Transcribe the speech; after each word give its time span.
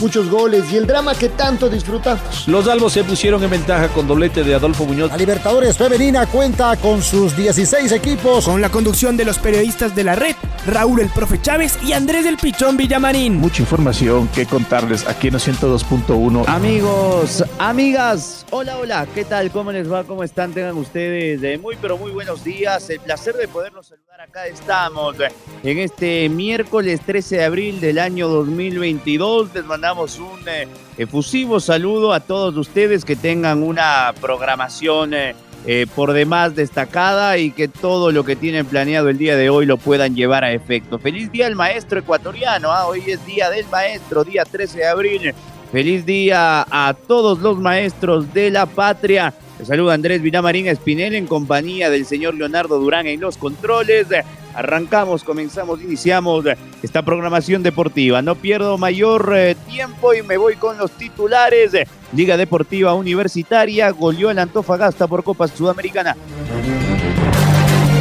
muchos 0.00 0.28
goles 0.30 0.64
y 0.72 0.76
el 0.76 0.86
drama 0.86 1.14
que 1.14 1.28
tanto 1.28 1.68
disfrutamos. 1.68 2.46
Los 2.46 2.68
albos 2.68 2.92
se 2.92 3.04
pusieron 3.04 3.42
en 3.42 3.50
ventaja 3.50 3.88
con 3.88 4.06
doblete 4.06 4.44
de 4.44 4.54
Adolfo 4.54 4.84
Muñoz. 4.84 5.10
La 5.10 5.16
Libertadores 5.16 5.76
Femenina 5.76 6.26
cuenta 6.26 6.76
con 6.76 7.02
sus 7.02 7.36
16 7.36 7.92
equipos. 7.92 8.44
Con 8.44 8.60
la 8.60 8.70
conducción 8.70 9.16
de 9.16 9.24
los 9.24 9.38
periodistas 9.38 9.94
de 9.94 10.04
la 10.04 10.14
red, 10.14 10.34
Raúl 10.66 11.00
el 11.00 11.08
Profe 11.08 11.40
Chávez 11.40 11.78
y 11.82 11.92
Andrés 11.92 12.24
del 12.24 12.36
Pichón 12.36 12.76
Villamarín. 12.76 13.36
Mucha 13.36 13.62
información 13.62 14.28
que 14.28 14.46
contarles 14.46 15.06
aquí 15.06 15.28
en 15.28 15.34
102.1. 15.34 16.44
Amigos, 16.46 17.44
amigas, 17.58 18.46
hola, 18.50 18.78
hola, 18.78 19.06
¿qué 19.14 19.24
tal? 19.24 19.50
¿Cómo 19.50 19.72
les 19.72 19.90
va? 19.90 20.04
¿Cómo 20.04 20.24
están? 20.24 20.52
Tengan 20.52 20.76
ustedes 20.76 21.40
de 21.40 21.58
muy, 21.58 21.76
pero 21.80 21.96
muy 21.96 22.10
buenos 22.10 22.44
días. 22.44 22.90
El 22.90 23.00
placer 23.00 23.36
de 23.36 23.48
poderlos 23.48 23.86
saludar. 23.86 24.06
Acá 24.20 24.46
estamos 24.46 25.14
en 25.62 25.78
este 25.78 26.28
miércoles 26.30 27.00
13 27.04 27.36
de 27.36 27.44
abril 27.44 27.80
del 27.80 27.98
año 27.98 28.28
2022. 28.28 29.54
Les 29.54 29.64
mandamos 29.64 29.85
damos 29.86 30.18
un 30.18 30.40
eh, 30.48 30.66
efusivo 30.98 31.60
saludo 31.60 32.12
a 32.12 32.18
todos 32.18 32.56
ustedes 32.56 33.04
que 33.04 33.14
tengan 33.14 33.62
una 33.62 34.12
programación 34.20 35.14
eh, 35.14 35.36
eh, 35.64 35.86
por 35.94 36.12
demás 36.12 36.56
destacada 36.56 37.38
y 37.38 37.52
que 37.52 37.68
todo 37.68 38.10
lo 38.10 38.24
que 38.24 38.34
tienen 38.34 38.66
planeado 38.66 39.10
el 39.10 39.16
día 39.16 39.36
de 39.36 39.48
hoy 39.48 39.64
lo 39.64 39.76
puedan 39.76 40.16
llevar 40.16 40.42
a 40.42 40.50
efecto. 40.50 40.98
Feliz 40.98 41.30
día 41.30 41.46
al 41.46 41.54
maestro 41.54 42.00
ecuatoriano, 42.00 42.72
¿ah? 42.72 42.88
hoy 42.88 43.04
es 43.06 43.24
día 43.24 43.48
del 43.48 43.64
maestro, 43.68 44.24
día 44.24 44.44
13 44.44 44.78
de 44.78 44.86
abril. 44.88 45.34
Feliz 45.70 46.04
día 46.04 46.66
a 46.68 46.92
todos 47.06 47.38
los 47.38 47.56
maestros 47.60 48.34
de 48.34 48.50
la 48.50 48.66
patria. 48.66 49.34
Les 49.60 49.68
saluda 49.68 49.94
Andrés 49.94 50.20
Vinamarín 50.20 50.66
Espinel 50.66 51.14
en 51.14 51.28
compañía 51.28 51.90
del 51.90 52.06
señor 52.06 52.34
Leonardo 52.34 52.80
Durán 52.80 53.06
en 53.06 53.20
los 53.20 53.36
controles. 53.36 54.08
Arrancamos, 54.56 55.22
comenzamos, 55.22 55.82
iniciamos 55.82 56.46
esta 56.82 57.02
programación 57.02 57.62
deportiva. 57.62 58.22
No 58.22 58.36
pierdo 58.36 58.78
mayor 58.78 59.34
eh, 59.36 59.54
tiempo 59.68 60.14
y 60.14 60.22
me 60.22 60.38
voy 60.38 60.56
con 60.56 60.78
los 60.78 60.92
titulares. 60.92 61.72
Liga 62.14 62.38
Deportiva 62.38 62.94
Universitaria 62.94 63.90
goleó 63.90 64.30
el 64.30 64.38
Antofagasta 64.38 65.06
por 65.06 65.22
Copa 65.22 65.46
Sudamericana. 65.46 66.16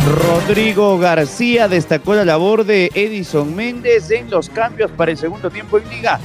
Rodrigo 0.08 0.98
García 0.98 1.68
destacó 1.68 2.16
la 2.16 2.24
labor 2.24 2.64
de 2.64 2.90
Edison 2.94 3.54
Méndez 3.54 4.10
en 4.12 4.30
los 4.30 4.50
cambios 4.50 4.90
para 4.92 5.12
el 5.12 5.18
segundo 5.18 5.50
tiempo 5.50 5.78
en 5.78 5.90
Liga. 5.90 6.22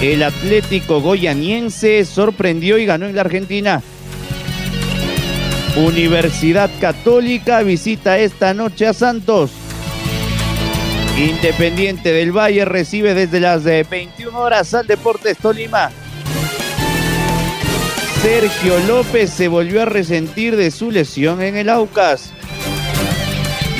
El 0.00 0.22
Atlético 0.22 1.00
Goyaniense 1.00 2.04
sorprendió 2.04 2.78
y 2.78 2.86
ganó 2.86 3.06
en 3.06 3.16
la 3.16 3.22
Argentina. 3.22 3.82
Universidad 5.76 6.70
Católica 6.80 7.62
visita 7.62 8.16
esta 8.18 8.54
noche 8.54 8.86
a 8.86 8.92
Santos. 8.92 9.50
Independiente 11.18 12.12
del 12.12 12.30
Valle 12.30 12.64
recibe 12.64 13.12
desde 13.12 13.40
las 13.40 13.64
21 13.64 14.38
horas 14.38 14.72
al 14.72 14.86
Deportes 14.86 15.36
Tolima. 15.36 15.90
Sergio 18.22 18.78
López 18.86 19.30
se 19.30 19.48
volvió 19.48 19.82
a 19.82 19.84
resentir 19.84 20.54
de 20.54 20.70
su 20.70 20.92
lesión 20.92 21.42
en 21.42 21.56
el 21.56 21.68
Aucas. 21.68 22.32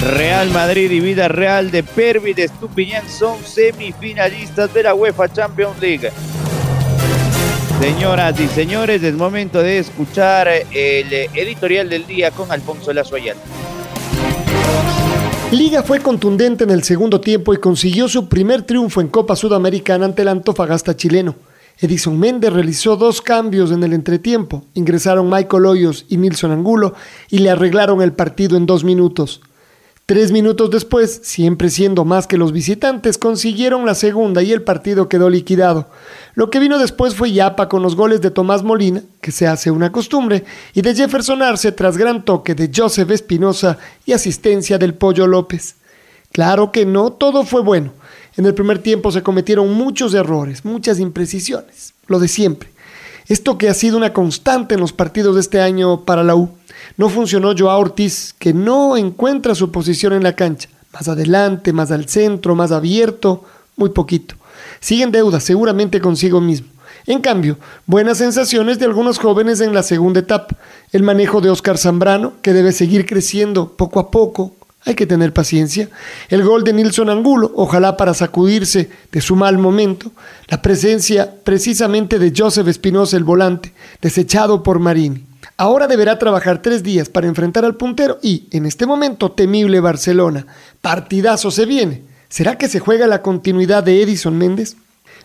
Real 0.01 0.51
Madrid 0.51 0.91
y 0.91 0.99
Vida 0.99 1.29
Real 1.29 1.71
de 1.71 1.85
Pervis 1.85 2.35
de 2.35 2.45
Estupiñán 2.45 3.09
son 3.09 3.39
semifinalistas 3.45 4.75
de 4.75 4.83
la 4.83 4.95
UEFA 4.95 5.33
Champions 5.33 5.81
League. 5.81 6.11
Señoras 7.81 8.39
y 8.41 8.49
señores, 8.49 9.03
es 9.03 9.15
momento 9.15 9.63
de 9.63 9.79
escuchar 9.79 10.49
el 10.49 11.13
editorial 11.35 11.89
del 11.89 12.07
día 12.07 12.31
con 12.31 12.51
Alfonso 12.51 12.93
Lazo 12.93 13.17
Liga 15.51 15.83
fue 15.83 16.01
contundente 16.01 16.65
en 16.65 16.71
el 16.71 16.83
segundo 16.83 17.21
tiempo 17.21 17.53
y 17.53 17.59
consiguió 17.59 18.09
su 18.09 18.29
primer 18.29 18.63
triunfo 18.63 19.01
en 19.01 19.09
Copa 19.09 19.37
Sudamericana 19.37 20.07
ante 20.07 20.23
el 20.23 20.29
Antofagasta 20.29 20.97
chileno. 20.97 21.37
Edison 21.79 22.19
Méndez 22.19 22.53
realizó 22.53 22.97
dos 22.97 23.21
cambios 23.21 23.71
en 23.71 23.83
el 23.83 23.93
entretiempo. 23.93 24.65
Ingresaron 24.75 25.29
Michael 25.29 25.67
Hoyos 25.67 26.07
y 26.09 26.17
Nilson 26.17 26.53
Angulo 26.53 26.95
y 27.31 27.39
le 27.39 27.51
arreglaron 27.51 28.01
el 28.01 28.13
partido 28.13 28.57
en 28.57 28.67
dos 28.67 28.85
minutos. 28.85 29.41
Tres 30.07 30.33
minutos 30.33 30.71
después, 30.71 31.21
siempre 31.23 31.71
siendo 31.71 32.05
más 32.05 32.27
que 32.27 32.37
los 32.37 32.53
visitantes, 32.53 33.17
consiguieron 33.17 33.87
la 33.87 33.95
segunda 33.95 34.43
y 34.43 34.53
el 34.53 34.61
partido 34.61 35.09
quedó 35.09 35.31
liquidado. 35.31 35.89
Lo 36.35 36.51
que 36.51 36.59
vino 36.59 36.79
después 36.79 37.15
fue 37.15 37.33
Yapa 37.33 37.71
con 37.71 37.83
los 37.83 37.97
goles 37.97 38.21
de 38.21 38.31
Tomás 38.31 38.63
Molina, 38.63 39.03
que 39.23 39.33
se 39.33 39.47
hace 39.47 39.71
una 39.71 39.93
costumbre, 39.93 40.45
y 40.75 40.83
de 40.83 40.95
Jefferson 40.95 41.41
Arce 41.41 41.73
tras 41.73 41.97
gran 41.97 42.23
toque 42.23 42.55
de 42.55 42.71
Joseph 42.75 43.11
Espinosa 43.13 43.79
y 44.05 44.13
asistencia 44.13 44.77
del 44.77 44.93
Pollo 44.93 45.27
López. 45.27 45.77
Claro 46.33 46.71
que 46.71 46.85
no 46.85 47.11
todo 47.11 47.43
fue 47.45 47.63
bueno. 47.63 47.93
En 48.37 48.45
el 48.45 48.53
primer 48.53 48.81
tiempo 48.81 49.11
se 49.11 49.23
cometieron 49.23 49.73
muchos 49.73 50.13
errores, 50.13 50.67
muchas 50.67 51.01
imprecisiones, 51.01 51.95
lo 52.09 52.19
de 52.19 52.29
siempre. 52.29 52.69
Esto 53.27 53.57
que 53.57 53.71
ha 53.71 53.75
sido 53.75 53.97
una 53.97 54.13
constante 54.13 54.75
en 54.75 54.81
los 54.81 54.93
partidos 54.93 55.37
de 55.37 55.41
este 55.41 55.63
año 55.63 56.05
para 56.05 56.23
la 56.23 56.37
U. 56.37 56.51
No 56.97 57.09
funcionó 57.09 57.55
Joao 57.57 57.81
Ortiz, 57.81 58.35
que 58.39 58.53
no 58.53 58.97
encuentra 58.97 59.55
su 59.55 59.71
posición 59.71 60.13
en 60.13 60.23
la 60.23 60.35
cancha. 60.35 60.69
Más 60.93 61.09
adelante, 61.09 61.73
más 61.73 61.91
al 61.91 62.09
centro, 62.09 62.55
más 62.55 62.73
abierto, 62.73 63.45
muy 63.77 63.91
poquito. 63.91 64.37
Sigue 64.81 65.03
en 65.03 65.13
deuda, 65.13 65.41
seguramente 65.41 66.01
consigo 66.01 66.41
mismo. 66.41 66.69
En 67.07 67.21
cambio, 67.21 67.59
buenas 67.87 68.19
sensaciones 68.19 68.79
de 68.79 68.87
algunos 68.87 69.19
jóvenes 69.19 69.61
en 69.61 69.75
la 69.75 69.83
segunda 69.83 70.21
etapa. 70.21 70.57
El 70.93 71.03
manejo 71.03 71.41
de 71.41 71.51
Oscar 71.51 71.77
Zambrano, 71.77 72.35
que 72.41 72.53
debe 72.53 72.73
seguir 72.73 73.05
creciendo 73.05 73.77
poco 73.77 74.01
a 74.01 74.11
poco. 74.11 74.55
Hay 74.87 74.95
que 74.95 75.07
tener 75.07 75.33
paciencia. 75.33 75.89
El 76.29 76.45
gol 76.45 76.63
de 76.63 76.75
Nilson 76.75 77.09
Angulo, 77.09 77.53
ojalá 77.57 77.97
para 77.97 78.13
sacudirse 78.13 78.91
de 79.11 79.21
su 79.23 79.35
mal 79.35 79.57
momento. 79.57 80.13
La 80.49 80.61
presencia 80.61 81.35
precisamente 81.43 82.19
de 82.19 82.33
Joseph 82.37 82.69
Espinosa, 82.69 83.17
el 83.17 83.25
volante, 83.25 83.73
desechado 84.03 84.63
por 84.63 84.81
Marini. 84.81 85.25
Ahora 85.57 85.87
deberá 85.87 86.19
trabajar 86.19 86.61
tres 86.61 86.83
días 86.83 87.09
para 87.09 87.29
enfrentar 87.29 87.65
al 87.65 87.77
puntero 87.77 88.19
y, 88.23 88.49
en 88.51 88.67
este 88.67 88.87
momento, 88.87 89.33
temible 89.33 89.81
Barcelona. 89.81 90.47
Partidazo 90.83 91.51
se 91.51 91.65
viene. 91.65 92.03
¿Será 92.29 92.59
que 92.59 92.69
se 92.69 92.81
juega 92.81 93.07
la 93.07 93.23
continuidad 93.23 93.85
de 93.85 94.03
Edison 94.03 94.37
Méndez? 94.37 94.77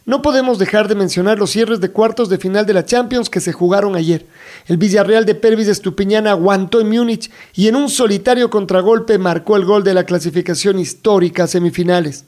No 0.10 0.24
podemos 0.24 0.58
dejar 0.58 0.88
de 0.88 0.96
mencionar 0.96 1.38
los 1.38 1.52
cierres 1.52 1.82
de 1.82 1.92
cuartos 1.92 2.30
de 2.30 2.40
final 2.40 2.66
de 2.66 2.74
la 2.74 2.84
Champions 2.84 3.30
que 3.30 3.40
se 3.40 3.54
jugaron 3.54 3.96
ayer. 3.96 4.26
El 4.66 4.78
Villarreal 4.78 5.24
de 5.24 5.36
Pervis 5.36 5.68
de 5.68 5.72
Estupiñán 5.72 6.26
aguantó 6.26 6.82
en 6.82 6.90
Múnich 6.90 7.30
y 7.54 7.68
en 7.68 7.76
un 7.76 7.90
solitario 7.90 8.50
contragolpe 8.50 9.20
marcó 9.20 9.56
el 9.56 9.66
gol 9.66 9.84
de 9.84 9.94
la 9.94 10.06
clasificación 10.06 10.80
histórica 10.80 11.44
a 11.44 11.48
semifinales. 11.48 12.26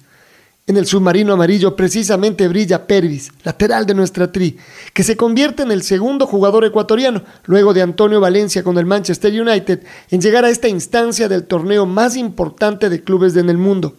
En 0.67 0.77
el 0.77 0.85
submarino 0.85 1.33
amarillo 1.33 1.75
precisamente 1.75 2.47
brilla 2.47 2.85
Pervis, 2.85 3.31
lateral 3.43 3.87
de 3.87 3.95
nuestra 3.95 4.31
tri, 4.31 4.57
que 4.93 5.01
se 5.01 5.17
convierte 5.17 5.63
en 5.63 5.71
el 5.71 5.81
segundo 5.81 6.27
jugador 6.27 6.65
ecuatoriano, 6.65 7.23
luego 7.45 7.73
de 7.73 7.81
Antonio 7.81 8.21
Valencia 8.21 8.61
con 8.61 8.77
el 8.77 8.85
Manchester 8.85 9.33
United, 9.41 9.81
en 10.11 10.21
llegar 10.21 10.45
a 10.45 10.51
esta 10.51 10.67
instancia 10.67 11.27
del 11.27 11.47
torneo 11.47 11.87
más 11.87 12.15
importante 12.15 12.89
de 12.89 13.01
clubes 13.01 13.35
en 13.37 13.49
el 13.49 13.57
mundo. 13.57 13.95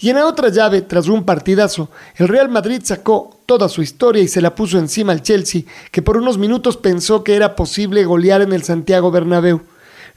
Y 0.00 0.10
en 0.10 0.16
la 0.16 0.26
otra 0.26 0.48
llave, 0.48 0.82
tras 0.82 1.08
un 1.08 1.24
partidazo, 1.24 1.90
el 2.16 2.28
Real 2.28 2.48
Madrid 2.48 2.80
sacó 2.84 3.38
toda 3.46 3.68
su 3.68 3.82
historia 3.82 4.22
y 4.22 4.28
se 4.28 4.40
la 4.40 4.54
puso 4.54 4.78
encima 4.78 5.12
al 5.12 5.22
Chelsea, 5.22 5.62
que 5.90 6.02
por 6.02 6.16
unos 6.16 6.38
minutos 6.38 6.76
pensó 6.76 7.22
que 7.24 7.34
era 7.34 7.56
posible 7.56 8.04
golear 8.04 8.42
en 8.42 8.52
el 8.52 8.62
Santiago 8.62 9.10
Bernabéu. 9.10 9.62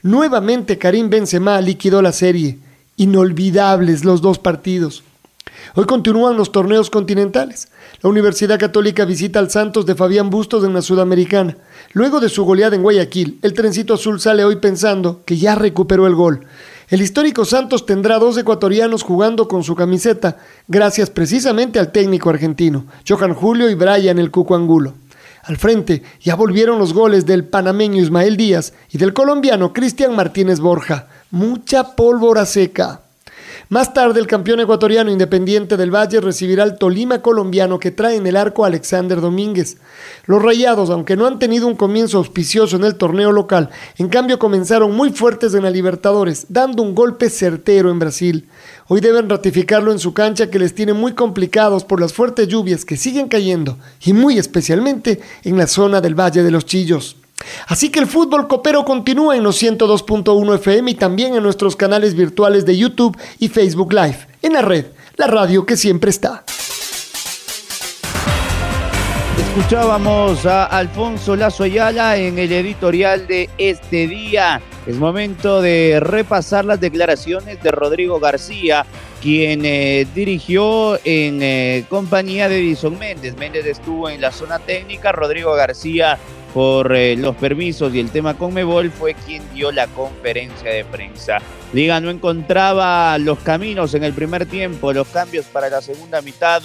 Nuevamente 0.02 0.78
Karim 0.78 1.10
Benzema 1.10 1.60
liquidó 1.60 2.02
la 2.02 2.12
serie. 2.12 2.58
Inolvidables 2.96 4.04
los 4.04 4.20
dos 4.20 4.38
partidos. 4.38 5.04
Hoy 5.74 5.84
continúan 5.86 6.36
los 6.36 6.52
torneos 6.52 6.90
continentales. 6.90 7.68
La 8.02 8.10
Universidad 8.10 8.58
Católica 8.58 9.04
visita 9.04 9.38
al 9.38 9.50
Santos 9.50 9.86
de 9.86 9.94
Fabián 9.94 10.30
Bustos 10.30 10.64
en 10.64 10.72
la 10.72 10.82
Sudamericana. 10.82 11.56
Luego 11.92 12.20
de 12.20 12.28
su 12.28 12.44
goleada 12.44 12.76
en 12.76 12.82
Guayaquil, 12.82 13.38
el 13.42 13.54
trencito 13.54 13.94
azul 13.94 14.20
sale 14.20 14.44
hoy 14.44 14.56
pensando 14.56 15.22
que 15.24 15.36
ya 15.36 15.54
recuperó 15.54 16.06
el 16.06 16.14
gol. 16.14 16.46
El 16.88 17.02
histórico 17.02 17.44
Santos 17.44 17.84
tendrá 17.84 18.18
dos 18.18 18.38
ecuatorianos 18.38 19.02
jugando 19.02 19.46
con 19.46 19.62
su 19.62 19.74
camiseta, 19.74 20.38
gracias 20.68 21.10
precisamente 21.10 21.78
al 21.78 21.92
técnico 21.92 22.30
argentino, 22.30 22.86
Johan 23.06 23.34
Julio 23.34 23.68
y 23.68 23.74
Brian 23.74 24.18
el 24.18 24.30
Cuco 24.30 24.54
Angulo. 24.54 24.94
Al 25.44 25.58
frente 25.58 26.02
ya 26.22 26.34
volvieron 26.34 26.78
los 26.78 26.94
goles 26.94 27.26
del 27.26 27.44
panameño 27.44 28.02
Ismael 28.02 28.38
Díaz 28.38 28.72
y 28.90 28.96
del 28.96 29.12
colombiano 29.12 29.74
Cristian 29.74 30.16
Martínez 30.16 30.60
Borja. 30.60 31.08
Mucha 31.30 31.94
pólvora 31.94 32.46
seca. 32.46 33.02
Más 33.70 33.92
tarde, 33.92 34.18
el 34.18 34.26
campeón 34.26 34.60
ecuatoriano 34.60 35.10
Independiente 35.10 35.76
del 35.76 35.94
Valle 35.94 36.22
recibirá 36.22 36.62
al 36.62 36.78
Tolima 36.78 37.20
colombiano 37.20 37.78
que 37.78 37.90
trae 37.90 38.16
en 38.16 38.26
el 38.26 38.38
arco 38.38 38.64
a 38.64 38.68
Alexander 38.68 39.20
Domínguez. 39.20 39.76
Los 40.24 40.42
Rayados, 40.42 40.88
aunque 40.88 41.16
no 41.16 41.26
han 41.26 41.38
tenido 41.38 41.66
un 41.66 41.76
comienzo 41.76 42.16
auspicioso 42.16 42.76
en 42.76 42.84
el 42.84 42.94
torneo 42.94 43.30
local, 43.30 43.68
en 43.98 44.08
cambio 44.08 44.38
comenzaron 44.38 44.96
muy 44.96 45.10
fuertes 45.10 45.52
en 45.52 45.64
la 45.64 45.70
Libertadores, 45.70 46.46
dando 46.48 46.82
un 46.82 46.94
golpe 46.94 47.28
certero 47.28 47.90
en 47.90 47.98
Brasil. 47.98 48.48
Hoy 48.86 49.02
deben 49.02 49.28
ratificarlo 49.28 49.92
en 49.92 49.98
su 49.98 50.14
cancha 50.14 50.48
que 50.48 50.58
les 50.58 50.74
tiene 50.74 50.94
muy 50.94 51.12
complicados 51.12 51.84
por 51.84 52.00
las 52.00 52.14
fuertes 52.14 52.48
lluvias 52.48 52.86
que 52.86 52.96
siguen 52.96 53.28
cayendo 53.28 53.76
y 54.02 54.14
muy 54.14 54.38
especialmente 54.38 55.20
en 55.44 55.58
la 55.58 55.66
zona 55.66 56.00
del 56.00 56.18
Valle 56.18 56.42
de 56.42 56.50
los 56.50 56.64
Chillos. 56.64 57.16
Así 57.66 57.90
que 57.90 58.00
el 58.00 58.06
fútbol 58.06 58.48
copero 58.48 58.84
continúa 58.84 59.36
en 59.36 59.42
los 59.42 59.62
102.1 59.62 60.54
FM 60.56 60.90
y 60.90 60.94
también 60.94 61.34
en 61.34 61.42
nuestros 61.42 61.76
canales 61.76 62.14
virtuales 62.14 62.64
de 62.64 62.76
YouTube 62.76 63.16
y 63.38 63.48
Facebook 63.48 63.92
Live. 63.92 64.26
En 64.42 64.54
la 64.54 64.62
red, 64.62 64.86
la 65.16 65.26
radio 65.26 65.66
que 65.66 65.76
siempre 65.76 66.10
está. 66.10 66.44
Escuchábamos 69.58 70.46
a 70.46 70.66
Alfonso 70.66 71.34
Lazo 71.34 71.64
Ayala 71.64 72.16
en 72.16 72.38
el 72.38 72.52
editorial 72.52 73.26
de 73.26 73.50
este 73.58 74.06
día. 74.06 74.60
Es 74.86 74.96
momento 74.96 75.60
de 75.60 75.98
repasar 76.00 76.64
las 76.64 76.80
declaraciones 76.80 77.60
de 77.62 77.70
Rodrigo 77.72 78.20
García, 78.20 78.86
quien 79.20 79.64
eh, 79.64 80.06
dirigió 80.14 80.98
en 81.04 81.42
eh, 81.42 81.84
compañía 81.88 82.48
de 82.48 82.60
Edison 82.60 82.98
Méndez. 82.98 83.36
Méndez 83.36 83.66
estuvo 83.66 84.08
en 84.08 84.20
la 84.20 84.30
zona 84.30 84.60
técnica, 84.60 85.10
Rodrigo 85.10 85.52
García 85.54 86.18
por 86.58 86.92
eh, 86.92 87.14
los 87.14 87.36
permisos 87.36 87.94
y 87.94 88.00
el 88.00 88.10
tema 88.10 88.34
con 88.34 88.52
Mebol 88.52 88.90
fue 88.90 89.14
quien 89.14 89.40
dio 89.54 89.70
la 89.70 89.86
conferencia 89.86 90.68
de 90.68 90.84
prensa. 90.84 91.38
Liga 91.72 92.00
no 92.00 92.10
encontraba 92.10 93.16
los 93.18 93.38
caminos 93.38 93.94
en 93.94 94.02
el 94.02 94.12
primer 94.12 94.44
tiempo, 94.44 94.92
los 94.92 95.06
cambios 95.06 95.46
para 95.46 95.70
la 95.70 95.80
segunda 95.80 96.20
mitad 96.20 96.60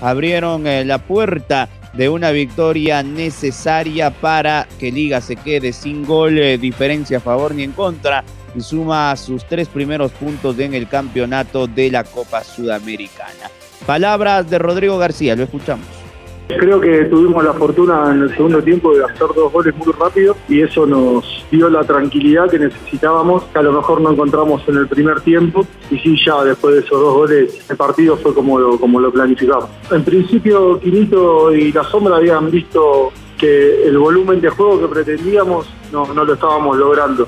abrieron 0.00 0.64
la 0.64 0.98
puerta 0.98 1.68
de 1.92 2.08
una 2.08 2.32
victoria 2.32 3.04
necesaria 3.04 4.10
para 4.10 4.66
que 4.80 4.90
Liga 4.90 5.20
se 5.20 5.36
quede 5.36 5.72
sin 5.72 6.04
gol, 6.04 6.40
eh, 6.40 6.58
diferencia 6.58 7.18
a 7.18 7.20
favor 7.20 7.54
ni 7.54 7.62
en 7.62 7.70
contra, 7.70 8.24
y 8.52 8.60
suma 8.60 9.14
sus 9.14 9.46
tres 9.46 9.68
primeros 9.68 10.10
puntos 10.10 10.58
en 10.58 10.74
el 10.74 10.88
campeonato 10.88 11.68
de 11.68 11.92
la 11.92 12.02
Copa 12.02 12.42
Sudamericana. 12.42 13.48
Palabras 13.86 14.50
de 14.50 14.58
Rodrigo 14.58 14.98
García, 14.98 15.36
lo 15.36 15.44
escuchamos. 15.44 16.05
Creo 16.48 16.80
que 16.80 17.04
tuvimos 17.06 17.42
la 17.42 17.52
fortuna 17.54 18.12
en 18.12 18.22
el 18.22 18.30
segundo 18.30 18.62
tiempo 18.62 18.94
de 18.96 19.04
hacer 19.04 19.26
dos 19.34 19.52
goles 19.52 19.74
muy 19.74 19.92
rápido 19.92 20.36
y 20.48 20.62
eso 20.62 20.86
nos 20.86 21.44
dio 21.50 21.68
la 21.68 21.82
tranquilidad 21.82 22.48
que 22.48 22.58
necesitábamos, 22.58 23.42
que 23.44 23.58
a 23.58 23.62
lo 23.62 23.72
mejor 23.72 24.00
no 24.00 24.12
encontramos 24.12 24.62
en 24.68 24.76
el 24.76 24.86
primer 24.86 25.20
tiempo 25.22 25.66
y 25.90 25.98
sí 25.98 26.16
ya 26.24 26.44
después 26.44 26.74
de 26.74 26.80
esos 26.82 27.00
dos 27.00 27.14
goles 27.14 27.68
el 27.68 27.76
partido 27.76 28.16
fue 28.16 28.32
como 28.32 28.60
lo, 28.60 28.78
como 28.78 29.00
lo 29.00 29.10
planificamos. 29.10 29.68
En 29.90 30.04
principio 30.04 30.78
Quinito 30.78 31.52
y 31.52 31.72
La 31.72 31.82
Sombra 31.82 32.16
habían 32.16 32.48
visto 32.48 33.12
que 33.36 33.84
el 33.84 33.98
volumen 33.98 34.40
de 34.40 34.48
juego 34.48 34.80
que 34.80 34.86
pretendíamos 34.86 35.66
no, 35.90 36.14
no 36.14 36.24
lo 36.24 36.34
estábamos 36.34 36.76
logrando. 36.76 37.26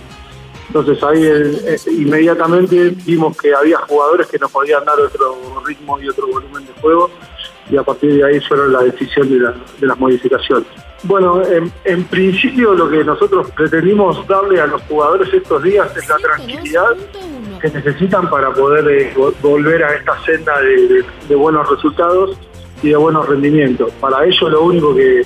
Entonces 0.68 1.02
ahí 1.02 1.24
eh, 1.24 1.76
inmediatamente 1.90 2.94
vimos 3.04 3.36
que 3.36 3.52
había 3.52 3.78
jugadores 3.78 4.28
que 4.28 4.38
nos 4.38 4.52
podían 4.52 4.84
dar 4.84 5.00
otro 5.00 5.34
ritmo 5.66 5.98
y 6.00 6.08
otro 6.08 6.28
volumen 6.28 6.64
de 6.66 6.80
juego 6.80 7.10
y 7.70 7.76
a 7.76 7.82
partir 7.82 8.14
de 8.14 8.24
ahí 8.24 8.40
fueron 8.40 8.72
la 8.72 8.82
decisión 8.82 9.28
de, 9.28 9.86
las 9.86 9.98
modificaciones. 9.98 10.66
Bueno, 11.04 11.42
en, 11.84 12.04
principio 12.04 12.74
lo 12.74 12.88
que 12.88 13.04
nosotros 13.04 13.50
pretendimos 13.52 14.26
darle 14.26 14.60
a 14.60 14.66
los 14.66 14.82
jugadores 14.82 15.32
estos 15.32 15.62
días 15.62 15.96
es 15.96 16.08
la 16.08 16.16
tranquilidad 16.16 16.96
que 17.60 17.70
necesitan 17.70 18.28
para 18.30 18.50
poder 18.50 18.88
eh, 18.88 19.14
volver 19.42 19.84
a 19.84 19.94
esta 19.94 20.18
senda 20.24 20.54
de, 20.60 21.34
buenos 21.34 21.68
resultados 21.68 22.36
y 22.82 22.88
de 22.88 22.96
buenos 22.96 23.28
rendimientos. 23.28 23.92
Para 24.00 24.24
ello 24.24 24.48
lo 24.48 24.62
único 24.62 24.94
que, 24.94 25.22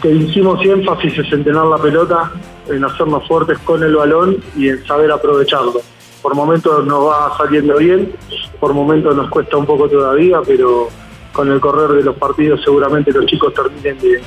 que 0.00 0.10
hicimos 0.10 0.64
énfasis 0.64 1.18
es 1.18 1.32
en 1.32 1.44
tener 1.44 1.62
la 1.62 1.78
pelota, 1.78 2.32
en 2.68 2.84
hacernos 2.84 3.26
fuertes 3.26 3.58
con 3.60 3.82
el 3.82 3.96
balón 3.96 4.36
y 4.56 4.68
en 4.68 4.84
saber 4.86 5.10
aprovecharlo. 5.10 5.80
Por 6.22 6.34
momentos 6.34 6.86
nos 6.86 7.06
va 7.06 7.36
saliendo 7.36 7.76
bien, 7.76 8.14
por 8.58 8.72
momentos 8.72 9.14
nos 9.14 9.28
cuesta 9.28 9.58
un 9.58 9.66
poco 9.66 9.90
todavía, 9.90 10.40
pero 10.46 10.88
con 11.34 11.50
el 11.50 11.60
correr 11.60 11.90
de 11.98 12.04
los 12.04 12.16
partidos 12.16 12.62
seguramente 12.62 13.12
los 13.12 13.26
chicos 13.26 13.52
terminen 13.52 13.98
de, 13.98 14.22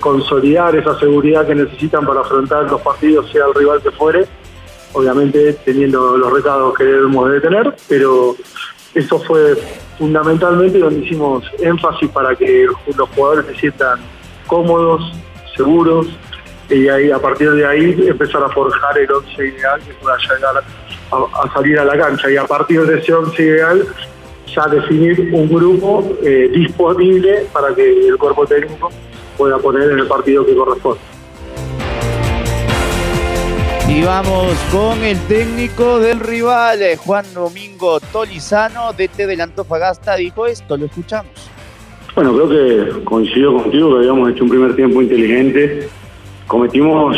consolidar 0.00 0.74
esa 0.74 0.98
seguridad 0.98 1.46
que 1.46 1.54
necesitan 1.54 2.04
para 2.04 2.20
afrontar 2.20 2.68
los 2.68 2.80
partidos, 2.80 3.30
sea 3.30 3.44
el 3.46 3.54
rival 3.54 3.80
que 3.80 3.92
fuere, 3.92 4.26
obviamente 4.92 5.52
teniendo 5.64 6.16
los 6.16 6.32
recados 6.32 6.74
que 6.76 6.82
debemos 6.82 7.30
de 7.30 7.40
tener, 7.40 7.72
pero 7.88 8.34
eso 8.94 9.20
fue 9.20 9.54
fundamentalmente 9.96 10.80
donde 10.80 11.04
hicimos 11.04 11.44
énfasis 11.60 12.10
para 12.10 12.34
que 12.34 12.66
los 12.96 13.08
jugadores 13.10 13.46
se 13.46 13.54
sientan 13.60 14.00
cómodos, 14.48 15.12
seguros, 15.56 16.08
y 16.68 16.88
ahí 16.88 17.12
a 17.12 17.20
partir 17.20 17.52
de 17.52 17.64
ahí 17.64 17.94
empezar 18.08 18.42
a 18.42 18.48
forjar 18.48 18.98
el 18.98 19.12
once 19.12 19.46
ideal 19.46 19.80
que 19.86 19.94
pueda 19.94 20.16
llegar 20.16 20.64
a, 21.12 21.42
a 21.42 21.52
salir 21.52 21.78
a 21.78 21.84
la 21.84 21.96
cancha. 21.96 22.28
Y 22.28 22.36
a 22.36 22.44
partir 22.44 22.84
de 22.84 22.98
ese 22.98 23.14
once 23.14 23.40
ideal 23.40 23.86
ya 24.46 24.66
definir 24.68 25.30
un 25.32 25.48
grupo 25.48 26.16
eh, 26.22 26.48
disponible 26.52 27.46
para 27.52 27.74
que 27.74 28.08
el 28.08 28.16
cuerpo 28.16 28.46
técnico 28.46 28.90
pueda 29.36 29.58
poner 29.58 29.90
en 29.90 29.98
el 29.98 30.06
partido 30.06 30.44
que 30.46 30.54
corresponde. 30.54 31.00
Y 33.88 34.02
vamos 34.02 34.52
con 34.72 35.02
el 35.04 35.18
técnico 35.26 35.98
del 36.00 36.20
rival, 36.20 36.82
eh, 36.82 36.96
Juan 36.96 37.24
Domingo 37.32 38.00
Tolizano, 38.00 38.92
DT 38.92 39.26
del 39.26 39.40
Antofagasta, 39.40 40.16
dijo 40.16 40.46
esto, 40.46 40.76
lo 40.76 40.86
escuchamos. 40.86 41.32
Bueno, 42.14 42.34
creo 42.34 42.48
que 42.48 43.04
coincido 43.04 43.54
contigo 43.54 43.90
que 43.90 43.96
habíamos 43.98 44.30
hecho 44.30 44.44
un 44.44 44.50
primer 44.50 44.74
tiempo 44.74 45.02
inteligente. 45.02 45.88
Cometimos 46.46 47.16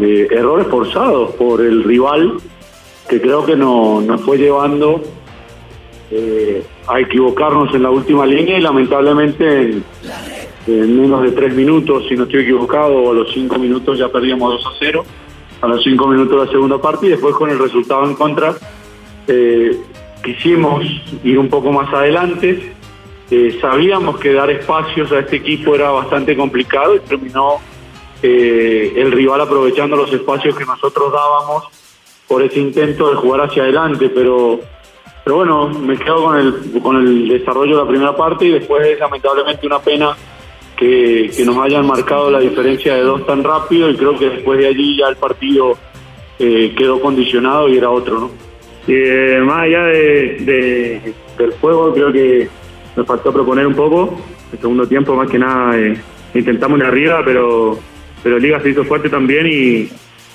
eh, 0.00 0.28
errores 0.30 0.66
forzados 0.68 1.32
por 1.32 1.60
el 1.60 1.84
rival, 1.84 2.38
que 3.08 3.20
creo 3.20 3.44
que 3.44 3.56
nos 3.56 4.20
fue 4.22 4.38
llevando 4.38 5.02
eh, 6.12 6.64
a 6.88 6.98
equivocarnos 6.98 7.72
en 7.72 7.84
la 7.84 7.90
última 7.90 8.26
línea 8.26 8.58
y 8.58 8.60
lamentablemente 8.60 9.80
en, 10.66 11.00
menos 11.00 11.22
de 11.22 11.30
tres 11.30 11.54
minutos, 11.54 12.04
si 12.08 12.16
no 12.16 12.24
estoy 12.24 12.40
equivocado, 12.40 13.10
a 13.10 13.14
los 13.14 13.32
cinco 13.32 13.60
minutos 13.60 13.96
ya 13.96 14.08
perdíamos 14.08 14.54
2 14.54 14.66
a 14.66 14.70
0, 14.80 15.04
a 15.60 15.68
los 15.68 15.84
cinco 15.84 16.08
minutos 16.08 16.32
de 16.32 16.46
la 16.46 16.50
segunda 16.50 16.78
parte 16.78 17.06
y 17.06 17.10
después 17.10 17.36
con 17.36 17.48
el 17.48 17.60
resultado 17.60 18.04
en 18.06 18.14
contra 18.14 18.56
eh, 19.28 19.78
quisimos 20.24 20.84
ir 21.22 21.38
un 21.38 21.48
poco 21.48 21.70
más 21.70 21.92
adelante. 21.94 22.74
Eh, 23.30 23.58
sabíamos 23.60 24.18
que 24.18 24.32
dar 24.32 24.50
espacios 24.50 25.12
a 25.12 25.20
este 25.20 25.36
equipo 25.36 25.76
era 25.76 25.92
bastante 25.92 26.36
complicado 26.36 26.96
y 26.96 27.00
terminó 27.00 27.58
el 28.22 29.12
rival 29.12 29.40
aprovechando 29.40 29.96
los 29.96 30.12
espacios 30.12 30.56
que 30.56 30.64
nosotros 30.64 31.12
dábamos 31.12 31.64
por 32.26 32.42
ese 32.42 32.58
intento 32.58 33.10
de 33.10 33.16
jugar 33.16 33.42
hacia 33.42 33.62
adelante, 33.62 34.08
pero 34.08 34.60
pero 35.24 35.36
bueno, 35.36 35.68
me 35.68 35.96
quedo 35.96 36.24
con 36.24 36.38
el, 36.38 36.82
con 36.82 36.96
el 36.96 37.28
desarrollo 37.28 37.76
de 37.76 37.84
la 37.84 37.88
primera 37.88 38.16
parte 38.16 38.46
y 38.46 38.50
después 38.50 38.86
es 38.86 38.98
lamentablemente 38.98 39.66
una 39.66 39.78
pena 39.80 40.16
que, 40.76 41.30
nos 41.44 41.58
hayan 41.58 41.86
marcado 41.86 42.30
la 42.30 42.40
diferencia 42.40 42.94
de 42.94 43.02
dos 43.02 43.26
tan 43.26 43.44
rápido 43.44 43.90
y 43.90 43.96
creo 43.96 44.18
que 44.18 44.30
después 44.30 44.58
de 44.58 44.68
allí 44.68 44.96
ya 44.96 45.08
el 45.08 45.16
partido 45.16 45.76
eh, 46.38 46.74
quedó 46.76 47.00
condicionado 47.00 47.68
y 47.68 47.76
era 47.76 47.90
otro, 47.90 48.18
¿no? 48.18 48.30
Eh, 48.88 49.40
más 49.44 49.64
allá 49.64 49.84
de, 49.84 51.14
del 51.36 51.50
juego, 51.60 51.92
creo 51.92 52.10
que 52.10 52.48
nos 52.96 53.06
faltó 53.06 53.32
proponer 53.32 53.66
un 53.66 53.74
poco. 53.74 54.18
El 54.52 54.58
segundo 54.58 54.88
tiempo, 54.88 55.14
más 55.14 55.30
que 55.30 55.38
nada, 55.38 55.78
eh, 55.78 55.96
intentamos 56.34 56.78
ir 56.78 56.86
arriba, 56.86 57.22
pero, 57.24 57.78
pero 58.22 58.38
Liga 58.38 58.60
se 58.60 58.70
hizo 58.70 58.84
fuerte 58.84 59.10
también 59.10 59.46
y, 59.46 59.88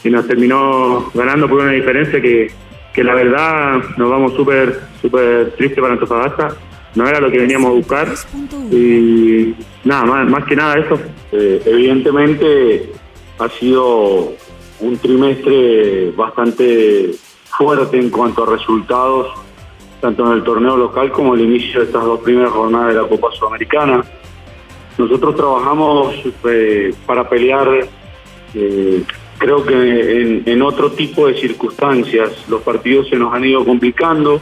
y 0.07 0.11
nos 0.11 0.27
terminó 0.27 1.09
ganando 1.13 1.49
por 1.49 1.61
una 1.61 1.71
diferencia 1.71 2.21
que, 2.21 2.51
que 2.95 3.03
la 3.03 3.13
verdad 3.13 3.81
nos 3.97 4.09
vamos 4.09 4.33
súper 4.33 4.79
súper 5.01 5.51
tristes 5.57 5.79
para 5.79 5.93
Antofagasta. 5.93 6.55
No 6.95 7.05
era 7.05 7.19
lo 7.19 7.29
que 7.29 7.39
veníamos 7.39 7.71
a 7.71 7.73
buscar. 7.73 8.07
Y 8.71 9.53
nada, 9.83 10.05
más, 10.05 10.29
más 10.29 10.45
que 10.45 10.55
nada 10.55 10.79
eso. 10.79 10.97
Eh, 11.33 11.61
evidentemente 11.65 12.89
ha 13.37 13.49
sido 13.49 14.31
un 14.79 14.97
trimestre 14.97 16.11
bastante 16.11 17.11
fuerte 17.57 17.99
en 17.99 18.09
cuanto 18.09 18.43
a 18.43 18.55
resultados, 18.55 19.27
tanto 19.99 20.25
en 20.25 20.37
el 20.37 20.43
torneo 20.43 20.77
local 20.77 21.11
como 21.11 21.35
el 21.35 21.41
inicio 21.41 21.81
de 21.81 21.87
estas 21.87 22.03
dos 22.05 22.21
primeras 22.21 22.51
jornadas 22.51 22.95
de 22.95 23.01
la 23.01 23.07
Copa 23.09 23.29
Sudamericana. 23.33 24.05
Nosotros 24.97 25.35
trabajamos 25.35 26.15
eh, 26.45 26.93
para 27.05 27.27
pelear 27.27 27.67
eh, 28.53 29.03
Creo 29.37 29.65
que 29.65 30.43
en, 30.45 30.61
otro 30.61 30.91
tipo 30.91 31.27
de 31.27 31.35
circunstancias 31.35 32.31
los 32.47 32.61
partidos 32.61 33.09
se 33.09 33.17
nos 33.17 33.33
han 33.33 33.43
ido 33.43 33.65
complicando. 33.65 34.39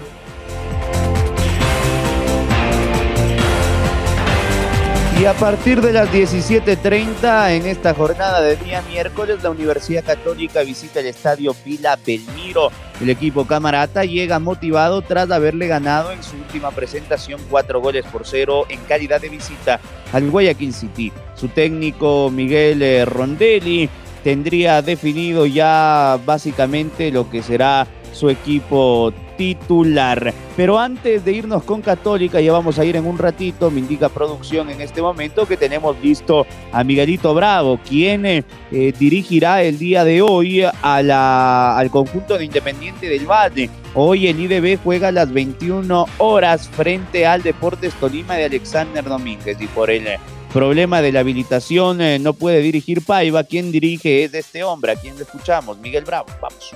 Y 5.19 5.25
a 5.25 5.33
partir 5.33 5.79
de 5.79 5.93
las 5.93 6.11
17.30 6.11 7.51
en 7.51 7.65
esta 7.67 7.93
jornada 7.93 8.41
de 8.41 8.57
día 8.57 8.81
miércoles, 8.81 9.41
la 9.41 9.51
Universidad 9.51 10.03
Católica 10.03 10.63
visita 10.63 10.99
el 10.99 11.07
estadio 11.07 11.55
Vila 11.63 11.97
Belmiro. 12.05 12.69
El 12.99 13.09
equipo 13.09 13.45
camarata 13.45 14.03
llega 14.03 14.39
motivado 14.39 15.01
tras 15.01 15.31
haberle 15.31 15.67
ganado 15.67 16.11
en 16.11 16.21
su 16.23 16.35
última 16.35 16.71
presentación 16.71 17.39
cuatro 17.49 17.79
goles 17.79 18.05
por 18.05 18.27
cero 18.27 18.65
en 18.69 18.79
calidad 18.81 19.21
de 19.21 19.29
visita 19.29 19.79
al 20.11 20.29
Guayaquil 20.29 20.73
City. 20.73 21.11
Su 21.35 21.47
técnico 21.47 22.29
Miguel 22.29 22.81
eh, 22.81 23.05
Rondelli 23.05 23.89
tendría 24.23 24.81
definido 24.81 25.45
ya 25.45 26.19
básicamente 26.25 27.11
lo 27.11 27.29
que 27.29 27.43
será 27.43 27.87
su 28.13 28.29
equipo 28.29 29.11
titular. 29.37 30.33
Pero 30.55 30.77
antes 30.77 31.25
de 31.25 31.31
irnos 31.31 31.63
con 31.63 31.81
Católica, 31.81 32.39
ya 32.39 32.51
vamos 32.51 32.77
a 32.77 32.85
ir 32.85 32.95
en 32.95 33.07
un 33.07 33.17
ratito, 33.17 33.71
me 33.71 33.79
indica 33.79 34.07
producción 34.09 34.69
en 34.69 34.81
este 34.81 35.01
momento 35.01 35.47
que 35.47 35.57
tenemos 35.57 35.99
listo 36.01 36.45
a 36.71 36.83
Miguelito 36.83 37.33
Bravo, 37.33 37.79
quien 37.87 38.25
eh, 38.25 38.43
dirigirá 38.71 39.63
el 39.63 39.79
día 39.79 40.03
de 40.03 40.21
hoy 40.21 40.63
al 40.81 41.89
conjunto 41.89 42.37
de 42.37 42.45
Independiente 42.45 43.09
del 43.09 43.25
Valle. 43.25 43.69
Hoy 43.95 44.27
el 44.27 44.39
IDB 44.39 44.79
juega 44.83 45.07
a 45.07 45.11
las 45.11 45.31
21 45.31 46.05
horas 46.19 46.69
frente 46.69 47.25
al 47.25 47.41
Deportes 47.41 47.93
Tolima 47.95 48.35
de 48.35 48.45
Alexander 48.45 49.03
Domínguez 49.03 49.59
y 49.59 49.67
por 49.67 49.89
el 49.89 50.07
problema 50.53 51.01
de 51.01 51.11
la 51.11 51.21
habilitación 51.21 51.99
eh, 51.99 52.19
no 52.19 52.33
puede 52.33 52.59
dirigir 52.59 53.03
Paiva. 53.03 53.43
Quien 53.43 53.71
dirige 53.71 54.23
es 54.23 54.33
este 54.33 54.63
hombre, 54.63 54.91
a 54.91 54.95
quien 54.95 55.17
le 55.17 55.23
escuchamos, 55.23 55.79
Miguel 55.79 56.05
Bravo. 56.05 56.27
Vamos. 56.39 56.71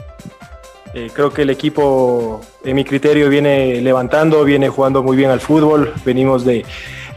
Eh, 0.93 1.09
creo 1.13 1.31
que 1.31 1.43
el 1.43 1.51
equipo, 1.51 2.41
en 2.63 2.75
mi 2.75 2.83
criterio, 2.83 3.29
viene 3.29 3.79
levantando, 3.81 4.43
viene 4.43 4.67
jugando 4.67 5.03
muy 5.03 5.15
bien 5.15 5.29
al 5.29 5.39
fútbol. 5.39 5.93
Venimos 6.03 6.43
de, 6.43 6.65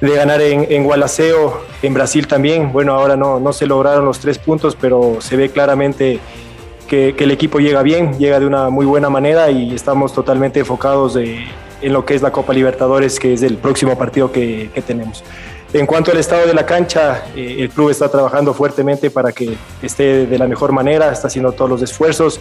de 0.01 0.15
ganar 0.15 0.43
en, 0.43 0.67
en 0.71 0.85
Gualaceo, 0.85 1.63
en 1.83 1.95
Brasil 1.95 2.27
también. 2.27 2.73
Bueno, 2.73 2.93
ahora 2.93 3.17
no, 3.17 3.41
no 3.41 3.53
se 3.55 3.67
lograron 3.67 4.05
los 4.05 4.19
tres 4.19 4.39
puntos, 4.39 4.77
pero 4.79 5.17
se 5.21 5.37
ve 5.37 5.49
claramente 5.49 6.21
que, 6.87 7.15
el 7.17 7.31
equipo 7.31 7.59
llega 7.59 7.83
bien, 7.83 8.19
llega 8.19 8.39
de 8.39 8.47
una 8.47 8.69
muy 8.69 8.85
buena 8.85 9.09
manera 9.09 9.51
y 9.51 9.75
estamos 9.75 10.13
totalmente 10.13 10.61
enfocados 10.61 11.15
de, 11.15 11.47
en 11.81 11.93
lo 11.93 12.05
que 12.05 12.15
es 12.15 12.21
la 12.21 12.33
Copa 12.33 12.53
Libertadores, 12.53 13.19
que 13.19 13.33
es 13.33 13.43
el 13.43 13.57
próximo 13.57 13.97
partido 13.97 14.31
que 14.31 14.69
tenemos. 14.87 15.25
En 15.73 15.87
cuanto 15.87 16.11
al 16.11 16.17
estado 16.17 16.49
de 16.49 16.55
la 16.55 16.67
cancha, 16.67 17.27
eh, 17.37 17.57
el 17.61 17.71
club 17.71 17.91
está 17.91 18.09
trabajando 18.09 18.53
fuertemente 18.53 19.09
para 19.09 19.31
que 19.31 19.57
esté 19.81 20.27
de 20.27 20.37
la 20.37 20.49
mejor 20.49 20.73
manera, 20.73 21.13
está 21.13 21.29
haciendo 21.29 21.53
todos 21.53 21.71
los 21.71 21.83
esfuerzos 21.83 22.41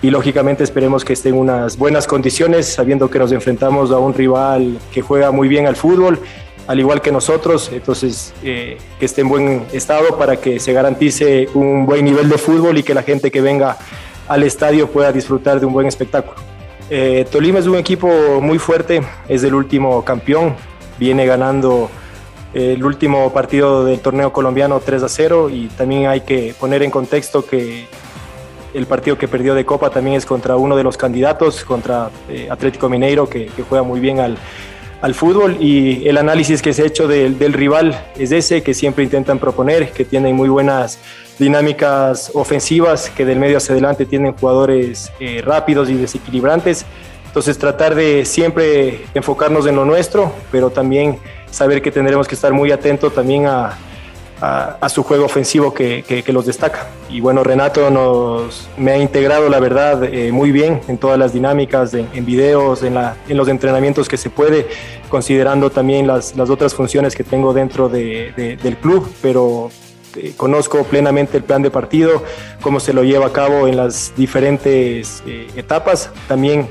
y 0.00 0.08
lógicamente 0.08 0.64
esperemos 0.64 1.04
que 1.04 1.12
esté 1.12 1.28
en 1.28 1.34
unas 1.36 1.76
buenas 1.76 2.06
condiciones, 2.06 2.72
sabiendo 2.72 3.10
que 3.10 3.18
nos 3.18 3.32
enfrentamos 3.32 3.90
a 3.90 3.98
un 3.98 4.14
rival 4.14 4.78
que 4.90 5.02
juega 5.02 5.30
muy 5.30 5.46
bien 5.46 5.66
al 5.66 5.76
fútbol, 5.76 6.20
al 6.66 6.80
igual 6.80 7.02
que 7.02 7.12
nosotros, 7.12 7.70
entonces 7.70 8.32
eh, 8.42 8.78
que 8.98 9.04
esté 9.04 9.20
en 9.20 9.28
buen 9.28 9.66
estado 9.72 10.16
para 10.16 10.36
que 10.36 10.58
se 10.58 10.72
garantice 10.72 11.48
un 11.52 11.84
buen 11.84 12.02
nivel 12.02 12.30
de 12.30 12.38
fútbol 12.38 12.78
y 12.78 12.82
que 12.82 12.94
la 12.94 13.02
gente 13.02 13.30
que 13.30 13.42
venga 13.42 13.76
al 14.26 14.42
estadio 14.42 14.90
pueda 14.90 15.12
disfrutar 15.12 15.60
de 15.60 15.66
un 15.66 15.74
buen 15.74 15.86
espectáculo. 15.86 16.36
Eh, 16.88 17.26
Tolima 17.30 17.58
es 17.58 17.66
un 17.66 17.76
equipo 17.76 18.08
muy 18.40 18.58
fuerte, 18.58 19.02
es 19.28 19.44
el 19.44 19.54
último 19.54 20.02
campeón, 20.02 20.56
viene 20.98 21.26
ganando 21.26 21.90
el 22.52 22.84
último 22.84 23.32
partido 23.32 23.84
del 23.84 24.00
torneo 24.00 24.32
colombiano 24.32 24.80
3 24.80 25.02
a 25.02 25.08
0 25.08 25.50
y 25.50 25.68
también 25.68 26.06
hay 26.06 26.22
que 26.22 26.54
poner 26.58 26.82
en 26.82 26.90
contexto 26.90 27.46
que 27.46 27.86
el 28.74 28.86
partido 28.86 29.18
que 29.18 29.28
perdió 29.28 29.54
de 29.54 29.64
Copa 29.64 29.90
también 29.90 30.16
es 30.16 30.26
contra 30.26 30.56
uno 30.56 30.76
de 30.76 30.82
los 30.82 30.96
candidatos, 30.96 31.64
contra 31.64 32.10
eh, 32.28 32.48
Atlético 32.50 32.88
Mineiro, 32.88 33.28
que, 33.28 33.46
que, 33.46 33.62
juega 33.62 33.82
muy 33.82 34.00
bien 34.00 34.20
al, 34.20 34.36
al, 35.00 35.14
fútbol. 35.14 35.56
Y 35.60 36.06
el 36.08 36.18
análisis 36.18 36.62
que 36.62 36.72
se 36.72 36.82
ha 36.82 36.86
hecho 36.86 37.08
del, 37.08 37.38
del, 37.38 37.52
rival 37.52 38.00
es 38.16 38.32
ese, 38.32 38.62
que 38.62 38.74
siempre 38.74 39.04
intentan 39.04 39.38
proponer, 39.38 39.90
que 39.90 40.04
tienen 40.04 40.36
muy 40.36 40.48
buenas 40.48 40.98
dinámicas 41.38 42.30
ofensivas, 42.34 43.10
que 43.10 43.24
del 43.24 43.38
medio 43.38 43.56
hacia 43.56 43.72
adelante 43.72 44.06
tienen 44.06 44.34
jugadores 44.34 45.10
eh, 45.18 45.42
rápidos 45.44 45.88
y 45.90 45.94
desequilibrantes. 45.94 46.84
Entonces 47.26 47.58
tratar 47.58 47.94
de 47.94 48.24
siempre 48.24 49.04
enfocarnos 49.14 49.66
en 49.66 49.76
lo 49.76 49.84
nuestro, 49.84 50.32
pero 50.50 50.70
también 50.70 51.18
saber 51.50 51.82
que 51.82 51.90
tendremos 51.90 52.26
que 52.26 52.34
estar 52.34 52.52
muy 52.52 52.72
atentos 52.72 53.14
también 53.14 53.46
a, 53.46 53.76
a, 54.40 54.88
su 54.88 55.02
juego 55.02 55.26
ofensivo 55.26 55.74
que, 55.74 56.02
que, 56.02 56.32
los 56.32 56.46
destaca. 56.46 56.86
Y 57.08 57.20
bueno, 57.20 57.44
Renato 57.44 57.90
nos, 57.90 58.68
me 58.76 58.92
ha 58.92 58.98
integrado, 58.98 59.48
la 59.48 59.60
verdad, 59.60 60.02
eh, 60.04 60.32
muy 60.32 60.50
bien 60.50 60.80
en 60.88 60.98
todas 60.98 61.18
las 61.18 61.32
dinámicas, 61.32 61.92
en 61.94 62.24
videos, 62.24 62.82
en, 62.82 62.94
la, 62.94 63.16
en, 63.28 63.36
los 63.36 63.48
entrenamientos 63.48 64.08
que 64.08 64.16
se 64.16 64.30
puede, 64.30 64.66
considerando 65.08 65.70
también 65.70 66.06
las, 66.06 66.36
las 66.36 66.48
otras 66.48 66.74
funciones 66.74 67.14
que 67.14 67.24
tengo 67.24 67.52
dentro 67.52 67.88
de, 67.88 68.32
de, 68.36 68.56
del 68.56 68.76
club, 68.78 69.12
pero 69.20 69.70
eh, 70.16 70.32
conozco 70.36 70.84
plenamente 70.84 71.36
el 71.36 71.44
plan 71.44 71.62
de 71.62 71.70
partido, 71.70 72.22
cómo 72.62 72.80
se 72.80 72.92
lo 72.92 73.04
lleva 73.04 73.26
a 73.26 73.32
cabo 73.32 73.68
en 73.68 73.76
las 73.76 74.12
diferentes 74.16 75.22
eh, 75.26 75.48
etapas. 75.56 76.10
También 76.28 76.68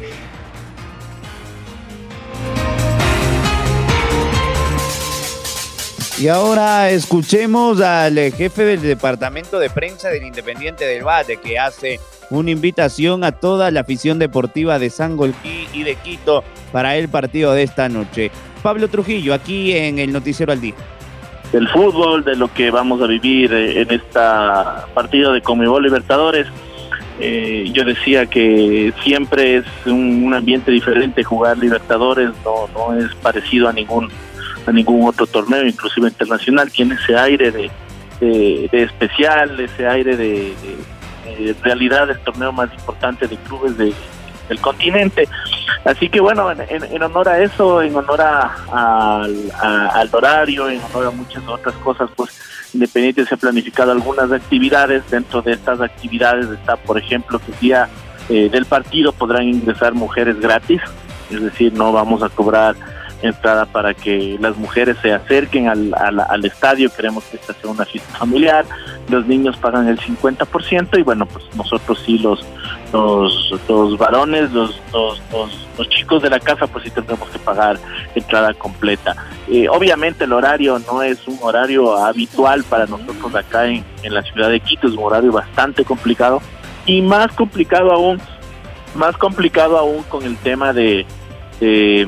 Y 6.19 6.27
ahora 6.27 6.89
escuchemos 6.89 7.79
al 7.79 8.15
jefe 8.33 8.65
del 8.65 8.81
departamento 8.81 9.57
de 9.57 9.69
prensa 9.69 10.09
del 10.09 10.23
Independiente 10.23 10.83
del 10.83 11.07
Valle 11.07 11.37
que 11.37 11.57
hace 11.57 12.01
una 12.29 12.51
invitación 12.51 13.23
a 13.23 13.31
toda 13.31 13.71
la 13.71 13.79
afición 13.79 14.19
deportiva 14.19 14.79
de 14.79 14.89
Sangolquí 14.89 15.69
y 15.71 15.83
de 15.83 15.95
Quito 15.95 16.43
para 16.73 16.97
el 16.97 17.07
partido 17.07 17.53
de 17.53 17.63
esta 17.63 17.87
noche. 17.87 18.31
Pablo 18.61 18.89
Trujillo, 18.89 19.33
aquí 19.33 19.71
en 19.71 19.97
el 19.97 20.11
Noticiero 20.11 20.51
al 20.51 20.59
Día. 20.59 20.75
Del 21.53 21.69
fútbol, 21.69 22.25
de 22.25 22.35
lo 22.35 22.53
que 22.53 22.69
vamos 22.69 23.01
a 23.01 23.07
vivir 23.07 23.53
en 23.53 23.89
esta 23.89 24.87
partido 24.93 25.31
de 25.31 25.41
Comebol 25.41 25.83
Libertadores. 25.83 26.47
Eh, 27.21 27.69
yo 27.71 27.85
decía 27.85 28.25
que 28.25 28.93
siempre 29.03 29.55
es 29.55 29.65
un, 29.85 30.25
un, 30.25 30.33
ambiente 30.33 30.69
diferente 30.69 31.23
jugar 31.23 31.57
Libertadores, 31.57 32.31
no, 32.43 32.67
no 32.73 32.97
es 32.97 33.15
parecido 33.15 33.69
a 33.69 33.73
ningún 33.73 34.09
a 34.65 34.71
ningún 34.71 35.07
otro 35.07 35.25
torneo, 35.27 35.65
inclusive 35.65 36.07
internacional, 36.07 36.71
tiene 36.71 36.95
ese 36.95 37.17
aire 37.17 37.51
de, 37.51 37.71
de, 38.19 38.83
especial, 38.83 39.59
ese 39.59 39.87
aire 39.87 40.15
de, 40.15 40.53
realidad 41.63 42.07
del 42.07 42.19
torneo 42.19 42.51
más 42.51 42.73
importante 42.73 43.27
de 43.27 43.37
clubes 43.37 43.77
de, 43.77 43.93
del 44.49 44.59
continente. 44.59 45.27
Así 45.85 46.09
que 46.09 46.19
bueno, 46.19 46.51
en, 46.51 46.59
en, 46.69 47.03
honor 47.03 47.29
a 47.29 47.39
eso, 47.39 47.81
en 47.81 47.95
honor 47.95 48.21
a, 48.21 49.23
al 49.93 50.09
horario, 50.11 50.69
en 50.69 50.81
honor 50.83 51.07
a 51.07 51.11
muchas 51.11 51.47
otras 51.47 51.75
cosas, 51.75 52.09
pues 52.15 52.29
Independiente 52.73 53.25
se 53.25 53.33
ha 53.33 53.37
planificado 53.37 53.91
algunas 53.91 54.31
actividades. 54.31 55.09
Dentro 55.09 55.41
de 55.41 55.53
estas 55.53 55.81
actividades 55.81 56.49
está, 56.49 56.75
por 56.77 56.97
ejemplo, 56.97 57.39
que 57.39 57.51
día 57.59 57.89
eh, 58.29 58.49
del 58.49 58.65
partido 58.65 59.11
podrán 59.11 59.47
ingresar 59.47 59.93
mujeres 59.93 60.39
gratis, 60.39 60.81
es 61.31 61.41
decir, 61.41 61.73
no 61.73 61.91
vamos 61.91 62.21
a 62.21 62.29
cobrar 62.29 62.75
entrada 63.21 63.65
para 63.65 63.93
que 63.93 64.37
las 64.39 64.57
mujeres 64.57 64.97
se 65.01 65.11
acerquen 65.11 65.67
al, 65.67 65.93
al, 65.93 66.45
estadio, 66.45 66.89
queremos 66.89 67.23
que 67.25 67.37
esta 67.37 67.53
sea 67.53 67.69
una 67.69 67.85
fiesta 67.85 68.17
familiar, 68.17 68.65
los 69.09 69.25
niños 69.27 69.57
pagan 69.57 69.87
el 69.87 69.99
50% 69.99 70.97
y 70.97 71.03
bueno, 71.03 71.25
pues 71.25 71.45
nosotros 71.55 72.01
sí 72.05 72.17
los 72.19 72.45
los, 72.93 73.53
los 73.67 73.97
varones, 73.97 74.51
los, 74.51 74.79
los, 74.93 75.21
los, 75.31 75.67
los 75.77 75.89
chicos 75.89 76.23
de 76.23 76.29
la 76.29 76.39
casa 76.39 76.65
pues 76.67 76.83
sí 76.85 76.89
tendremos 76.89 77.29
que 77.29 77.39
pagar 77.39 77.77
entrada 78.15 78.53
completa. 78.53 79.15
Eh, 79.47 79.67
obviamente 79.69 80.23
el 80.23 80.33
horario 80.33 80.79
no 80.79 81.03
es 81.03 81.27
un 81.27 81.37
horario 81.41 81.97
habitual 81.97 82.63
para 82.63 82.85
nosotros 82.85 83.35
acá 83.35 83.67
en, 83.67 83.85
en 84.03 84.13
la 84.13 84.23
ciudad 84.23 84.49
de 84.49 84.59
Quito, 84.59 84.87
es 84.87 84.93
un 84.93 85.03
horario 85.03 85.31
bastante 85.31 85.85
complicado. 85.85 86.41
Y 86.85 87.01
más 87.01 87.31
complicado 87.33 87.91
aún, 87.91 88.19
más 88.95 89.15
complicado 89.17 89.77
aún 89.77 90.03
con 90.03 90.23
el 90.23 90.37
tema 90.37 90.73
de 90.73 91.05
de, 91.59 92.07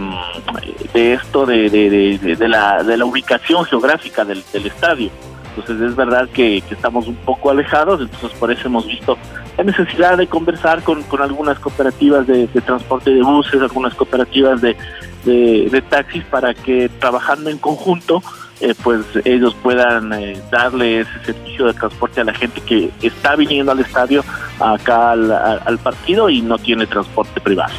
de 0.93 1.13
esto 1.13 1.45
de, 1.45 2.47
la, 2.47 2.83
de 2.83 2.97
la 2.97 3.05
ubicación 3.05 3.65
geográfica 3.65 4.25
del, 4.25 4.43
estadio. 4.53 5.09
Entonces 5.49 5.81
es 5.81 5.95
verdad 5.95 6.29
que, 6.29 6.57
estamos 6.69 7.07
un 7.07 7.15
poco 7.15 7.49
alejados, 7.49 8.01
entonces 8.01 8.31
por 8.39 8.51
eso 8.51 8.67
hemos 8.67 8.87
visto 8.87 9.17
la 9.57 9.65
necesidad 9.65 10.17
de 10.17 10.27
conversar 10.27 10.81
con, 10.81 11.03
algunas 11.19 11.59
cooperativas 11.59 12.25
de, 12.25 12.47
transporte 12.47 13.11
de 13.11 13.21
buses, 13.21 13.61
algunas 13.61 13.93
cooperativas 13.93 14.61
de, 14.61 14.77
de, 15.25 15.83
taxis 15.89 16.23
para 16.25 16.53
que 16.53 16.89
trabajando 16.99 17.49
en 17.49 17.57
conjunto 17.57 18.23
eh, 18.61 18.75
pues 18.81 19.01
ellos 19.25 19.55
puedan 19.61 20.13
eh, 20.13 20.39
darle 20.51 21.01
ese 21.01 21.25
servicio 21.25 21.65
de 21.65 21.73
transporte 21.73 22.21
a 22.21 22.23
la 22.23 22.33
gente 22.33 22.61
que 22.61 22.91
está 23.01 23.35
viniendo 23.35 23.71
al 23.71 23.79
estadio 23.79 24.23
acá 24.59 25.11
al 25.11 25.79
partido 25.79 26.29
y 26.29 26.41
no 26.41 26.59
tiene 26.59 26.85
transporte 26.85 27.41
privado. 27.41 27.73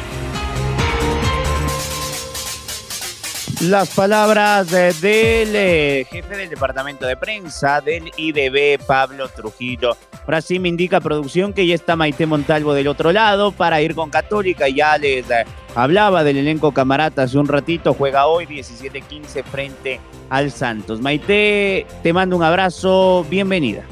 Las 3.63 3.95
palabras 3.95 4.69
del 4.69 5.55
eh, 5.55 6.05
jefe 6.09 6.35
del 6.35 6.49
departamento 6.49 7.05
de 7.05 7.15
prensa 7.15 7.79
del 7.79 8.11
IDB, 8.17 8.83
Pablo 8.85 9.29
Trujillo. 9.29 9.95
Ahora 10.25 10.41
sí 10.41 10.59
me 10.59 10.67
indica 10.67 10.99
producción 10.99 11.53
que 11.53 11.65
ya 11.65 11.73
está 11.73 11.95
Maite 11.95 12.25
Montalvo 12.25 12.73
del 12.73 12.89
otro 12.89 13.13
lado 13.13 13.53
para 13.53 13.81
ir 13.81 13.95
con 13.95 14.09
Católica. 14.09 14.67
Ya 14.67 14.97
les 14.97 15.29
eh, 15.29 15.45
hablaba 15.75 16.25
del 16.25 16.37
elenco 16.37 16.73
camarata 16.73 17.23
hace 17.23 17.37
un 17.37 17.47
ratito. 17.47 17.93
Juega 17.93 18.25
hoy 18.25 18.45
17-15 18.47 19.43
frente 19.45 20.01
al 20.29 20.51
Santos. 20.51 20.99
Maite, 20.99 21.87
te 22.03 22.11
mando 22.11 22.35
un 22.35 22.43
abrazo. 22.43 23.25
Bienvenida. 23.29 23.85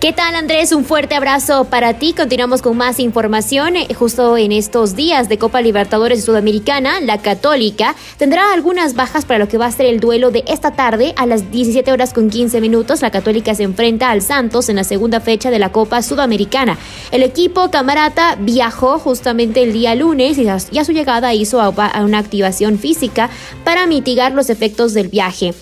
¿Qué 0.00 0.14
tal 0.14 0.34
Andrés? 0.34 0.72
Un 0.72 0.86
fuerte 0.86 1.14
abrazo 1.14 1.64
para 1.66 1.92
ti. 1.92 2.14
Continuamos 2.14 2.62
con 2.62 2.74
más 2.74 2.98
información. 2.98 3.76
Eh, 3.76 3.86
justo 3.92 4.38
en 4.38 4.50
estos 4.50 4.96
días 4.96 5.28
de 5.28 5.36
Copa 5.36 5.60
Libertadores 5.60 6.24
Sudamericana, 6.24 7.02
la 7.02 7.18
Católica 7.18 7.94
tendrá 8.16 8.54
algunas 8.54 8.94
bajas 8.94 9.26
para 9.26 9.38
lo 9.38 9.46
que 9.46 9.58
va 9.58 9.66
a 9.66 9.72
ser 9.72 9.84
el 9.84 10.00
duelo 10.00 10.30
de 10.30 10.42
esta 10.46 10.70
tarde 10.70 11.12
a 11.18 11.26
las 11.26 11.50
17 11.50 11.92
horas 11.92 12.14
con 12.14 12.30
15 12.30 12.62
minutos. 12.62 13.02
La 13.02 13.10
Católica 13.10 13.54
se 13.54 13.64
enfrenta 13.64 14.08
al 14.08 14.22
Santos 14.22 14.70
en 14.70 14.76
la 14.76 14.84
segunda 14.84 15.20
fecha 15.20 15.50
de 15.50 15.58
la 15.58 15.70
Copa 15.70 16.00
Sudamericana. 16.00 16.78
El 17.12 17.22
equipo 17.22 17.70
camarata 17.70 18.36
viajó 18.40 18.98
justamente 18.98 19.62
el 19.62 19.74
día 19.74 19.94
lunes 19.94 20.38
y 20.38 20.48
a 20.78 20.84
su 20.86 20.92
llegada 20.92 21.34
hizo 21.34 21.58
una 22.02 22.18
activación 22.18 22.78
física 22.78 23.28
para 23.64 23.86
mitigar 23.86 24.32
los 24.32 24.48
efectos 24.48 24.94
del 24.94 25.08
viaje. 25.08 25.52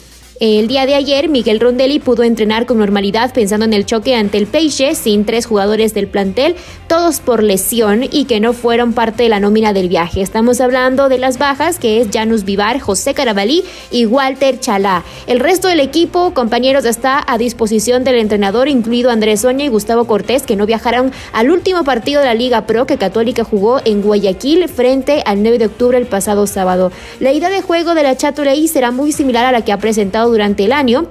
El 0.40 0.68
día 0.68 0.86
de 0.86 0.94
ayer, 0.94 1.28
Miguel 1.28 1.58
Rondelli 1.58 1.98
pudo 1.98 2.22
entrenar 2.22 2.64
con 2.64 2.78
normalidad 2.78 3.34
pensando 3.34 3.64
en 3.64 3.72
el 3.72 3.86
choque 3.86 4.14
ante 4.14 4.38
el 4.38 4.46
Peixe, 4.46 4.94
sin 4.94 5.24
tres 5.24 5.46
jugadores 5.46 5.94
del 5.94 6.06
plantel, 6.06 6.54
todos 6.86 7.18
por 7.18 7.42
lesión 7.42 8.04
y 8.08 8.26
que 8.26 8.38
no 8.38 8.52
fueron 8.52 8.92
parte 8.92 9.24
de 9.24 9.30
la 9.30 9.40
nómina 9.40 9.72
del 9.72 9.88
viaje. 9.88 10.22
Estamos 10.22 10.60
hablando 10.60 11.08
de 11.08 11.18
las 11.18 11.38
bajas, 11.38 11.80
que 11.80 12.00
es 12.00 12.08
Janus 12.12 12.44
Vivar, 12.44 12.78
José 12.78 13.14
Carabalí 13.14 13.64
y 13.90 14.06
Walter 14.06 14.60
Chalá. 14.60 15.02
El 15.26 15.40
resto 15.40 15.66
del 15.66 15.80
equipo, 15.80 16.32
compañeros, 16.34 16.84
está 16.84 17.24
a 17.26 17.36
disposición 17.36 18.04
del 18.04 18.14
entrenador, 18.14 18.68
incluido 18.68 19.10
Andrés 19.10 19.44
Oña 19.44 19.64
y 19.64 19.68
Gustavo 19.68 20.04
Cortés, 20.04 20.44
que 20.44 20.54
no 20.54 20.66
viajaron 20.66 21.10
al 21.32 21.50
último 21.50 21.82
partido 21.82 22.20
de 22.20 22.26
la 22.26 22.34
Liga 22.34 22.64
Pro 22.64 22.86
que 22.86 22.96
Católica 22.96 23.42
jugó 23.42 23.80
en 23.84 24.02
Guayaquil 24.02 24.68
frente 24.68 25.24
al 25.26 25.42
9 25.42 25.58
de 25.58 25.66
octubre 25.66 25.98
el 25.98 26.06
pasado 26.06 26.46
sábado. 26.46 26.92
La 27.18 27.32
idea 27.32 27.50
de 27.50 27.60
juego 27.60 27.96
de 27.96 28.04
la 28.04 28.16
Chatuleí 28.16 28.68
será 28.68 28.92
muy 28.92 29.10
similar 29.10 29.44
a 29.44 29.50
la 29.50 29.64
que 29.64 29.72
ha 29.72 29.78
presentado 29.78 30.27
durante 30.30 30.64
el 30.64 30.72
año 30.72 31.06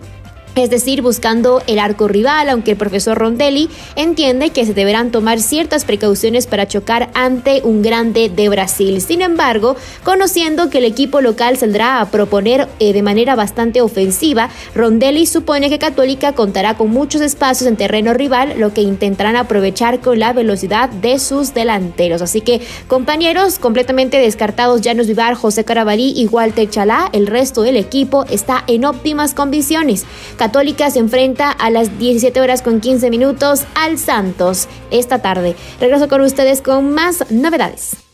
es 0.57 0.69
decir, 0.69 1.01
buscando 1.01 1.61
el 1.67 1.77
arco 1.77 2.07
rival, 2.07 2.49
aunque 2.49 2.71
el 2.71 2.77
profesor 2.77 3.17
Rondelli 3.17 3.69
entiende 3.95 4.49
que 4.49 4.65
se 4.65 4.73
deberán 4.73 5.11
tomar 5.11 5.39
ciertas 5.39 5.85
precauciones 5.85 6.47
para 6.47 6.67
chocar 6.67 7.09
ante 7.13 7.61
un 7.63 7.81
grande 7.81 8.29
de 8.29 8.49
Brasil. 8.49 9.01
Sin 9.01 9.21
embargo, 9.21 9.75
conociendo 10.03 10.69
que 10.69 10.79
el 10.79 10.85
equipo 10.85 11.21
local 11.21 11.57
saldrá 11.57 12.01
a 12.01 12.09
proponer 12.09 12.67
eh, 12.79 12.93
de 12.93 13.03
manera 13.03 13.35
bastante 13.35 13.81
ofensiva, 13.81 14.49
Rondelli 14.73 15.25
supone 15.25 15.69
que 15.69 15.79
Católica 15.79 16.33
contará 16.33 16.75
con 16.75 16.89
muchos 16.89 17.21
espacios 17.21 17.67
en 17.67 17.77
terreno 17.77 18.13
rival, 18.13 18.55
lo 18.57 18.73
que 18.73 18.81
intentarán 18.81 19.35
aprovechar 19.35 19.99
con 19.99 20.19
la 20.19 20.33
velocidad 20.33 20.89
de 20.89 21.19
sus 21.19 21.53
delanteros. 21.53 22.21
Así 22.21 22.41
que, 22.41 22.61
compañeros, 22.87 23.59
completamente 23.59 24.17
descartados 24.17 24.81
Janos 24.83 25.07
Vivar, 25.07 25.35
José 25.35 25.63
Carabalí 25.63 26.13
y 26.15 26.25
Walter 26.25 26.69
Chalá, 26.69 27.09
el 27.13 27.27
resto 27.27 27.61
del 27.61 27.77
equipo 27.77 28.25
está 28.29 28.63
en 28.67 28.85
óptimas 28.85 29.33
condiciones. 29.33 30.05
Católica 30.47 30.89
se 30.89 30.99
enfrenta 30.99 31.51
a 31.51 31.69
las 31.69 31.99
17 31.99 32.39
horas 32.39 32.61
con 32.61 32.79
15 32.79 33.09
minutos 33.09 33.65
al 33.75 33.97
Santos 33.97 34.69
esta 34.91 35.21
tarde. 35.21 35.57
Regreso 35.81 36.07
con 36.07 36.21
ustedes 36.21 36.61
con 36.61 36.93
más 36.93 37.29
novedades. 37.29 38.06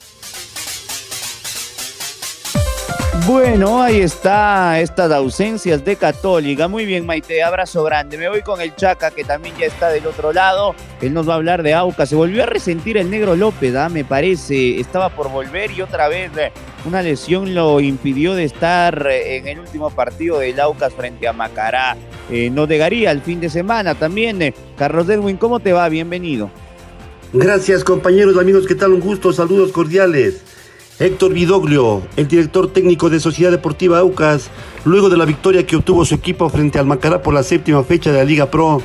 Bueno, 3.25 3.82
ahí 3.82 4.01
está 4.01 4.82
estas 4.82 5.10
ausencias 5.12 5.86
de 5.86 5.96
Católica. 5.96 6.68
Muy 6.68 6.86
bien, 6.86 7.06
Maite, 7.06 7.42
abrazo 7.42 7.84
grande. 7.84 8.18
Me 8.18 8.27
voy 8.27 8.42
con 8.42 8.60
el 8.60 8.75
Chaca, 8.75 9.12
que 9.12 9.24
también 9.24 9.56
ya 9.58 9.65
está 9.65 9.89
del 9.89 10.06
otro 10.08 10.34
lado. 10.34 10.75
Él 11.01 11.13
nos 11.13 11.27
va 11.27 11.34
a 11.34 11.36
hablar 11.38 11.63
de 11.63 11.74
Auca. 11.74 12.06
Se 12.06 12.15
volvió 12.15 12.44
a 12.44 12.48
resentir 12.48 12.98
el 12.98 13.10
negro 13.10 13.38
López, 13.38 13.75
¿ah? 13.75 13.88
me 13.88 14.03
parece. 14.03 14.77
Estaba 14.80 15.10
por 15.10 15.30
volver 15.30 15.72
y 15.72 15.82
otra 15.82 16.10
vez 16.10 16.32
eh, 16.38 16.51
una 16.86 17.01
lesión 17.01 17.56
lo 17.56 17.80
impidió 17.80 18.36
de 18.36 18.44
estar 18.44 19.08
eh, 19.10 19.38
en 19.38 19.48
el 19.48 19.60
último 19.62 19.89
partido 19.89 20.39
del 20.39 20.60
Aucas 20.60 20.94
frente 20.94 21.25
a 21.25 21.32
Macará 21.34 21.96
eh, 22.30 22.50
nos 22.50 22.68
llegaría 22.68 23.12
el 23.12 23.22
fin 23.22 23.39
de 23.39 23.50
semana 23.50 23.96
también. 23.96 24.42
Eh, 24.42 24.53
Carlos 24.77 25.08
Edwin, 25.10 25.38
¿cómo 25.38 25.60
te 25.60 25.74
va? 25.74 25.88
Bienvenido. 25.89 26.50
Gracias 27.32 27.84
compañeros, 27.84 28.38
amigos, 28.38 28.68
¿qué 28.68 28.75
tal? 28.75 28.94
Un 28.94 29.00
gusto, 29.00 29.34
saludos 29.34 29.72
cordiales. 29.72 30.42
Héctor 31.00 31.34
Vidoglio, 31.34 32.04
el 32.18 32.28
director 32.28 32.72
técnico 32.72 33.10
de 33.10 33.20
Sociedad 33.20 33.50
Deportiva 33.50 33.98
Aucas, 33.98 34.52
luego 34.86 35.10
de 35.10 35.18
la 35.18 35.26
victoria 35.26 35.66
que 35.66 35.76
obtuvo 35.76 36.06
su 36.06 36.14
equipo 36.14 36.50
frente 36.50 36.78
al 36.78 36.86
Macará 36.86 37.24
por 37.24 37.34
la 37.34 37.42
séptima 37.42 37.84
fecha 37.84 38.12
de 38.12 38.20
la 38.20 38.24
Liga 38.24 38.52
Pro, 38.52 38.80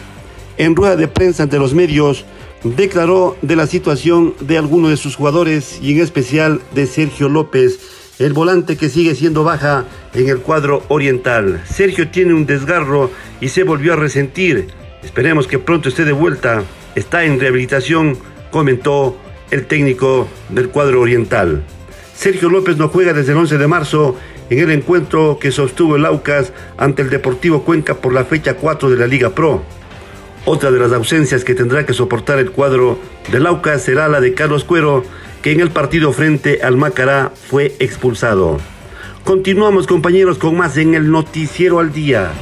en 0.56 0.74
rueda 0.74 0.96
de 0.96 1.06
prensa 1.06 1.42
ante 1.42 1.58
los 1.58 1.74
medios, 1.74 2.24
declaró 2.64 3.36
de 3.42 3.56
la 3.56 3.66
situación 3.66 4.34
de 4.40 4.56
algunos 4.56 4.90
de 4.90 4.96
sus 4.96 5.16
jugadores 5.16 5.80
y 5.82 5.92
en 5.92 6.00
especial 6.00 6.62
de 6.74 6.86
Sergio 6.86 7.28
López, 7.28 7.78
el 8.18 8.32
volante 8.32 8.78
que 8.78 8.88
sigue 8.88 9.14
siendo 9.14 9.44
baja 9.44 9.84
en 10.14 10.28
el 10.28 10.38
cuadro 10.38 10.82
oriental. 10.88 11.62
Sergio 11.70 12.08
tiene 12.08 12.32
un 12.32 12.46
desgarro 12.46 13.10
y 13.40 13.48
se 13.48 13.64
volvió 13.64 13.92
a 13.92 13.96
resentir. 13.96 14.68
Esperemos 15.04 15.46
que 15.46 15.58
pronto 15.58 15.90
esté 15.90 16.06
de 16.06 16.12
vuelta. 16.12 16.64
Está 16.94 17.24
en 17.24 17.38
rehabilitación, 17.38 18.16
comentó 18.50 19.16
el 19.50 19.66
técnico 19.66 20.26
del 20.48 20.70
cuadro 20.70 21.02
oriental. 21.02 21.62
Sergio 22.18 22.50
López 22.50 22.76
no 22.76 22.88
juega 22.88 23.12
desde 23.12 23.30
el 23.30 23.38
11 23.38 23.58
de 23.58 23.68
marzo 23.68 24.16
en 24.50 24.58
el 24.58 24.72
encuentro 24.72 25.38
que 25.40 25.52
sostuvo 25.52 25.94
el 25.94 26.04
Aucas 26.04 26.52
ante 26.76 27.02
el 27.02 27.10
Deportivo 27.10 27.62
Cuenca 27.62 27.94
por 27.94 28.12
la 28.12 28.24
fecha 28.24 28.54
4 28.54 28.90
de 28.90 28.96
la 28.96 29.06
Liga 29.06 29.30
Pro. 29.30 29.62
Otra 30.44 30.72
de 30.72 30.80
las 30.80 30.92
ausencias 30.92 31.44
que 31.44 31.54
tendrá 31.54 31.86
que 31.86 31.94
soportar 31.94 32.40
el 32.40 32.50
cuadro 32.50 32.98
del 33.30 33.46
Aucas 33.46 33.84
será 33.84 34.08
la 34.08 34.20
de 34.20 34.34
Carlos 34.34 34.64
Cuero, 34.64 35.04
que 35.42 35.52
en 35.52 35.60
el 35.60 35.70
partido 35.70 36.12
frente 36.12 36.60
al 36.60 36.76
Macará 36.76 37.30
fue 37.48 37.76
expulsado. 37.78 38.58
Continuamos 39.22 39.86
compañeros 39.86 40.38
con 40.38 40.56
más 40.56 40.76
en 40.76 40.94
el 40.94 41.12
noticiero 41.12 41.78
al 41.78 41.92
día. 41.92 42.32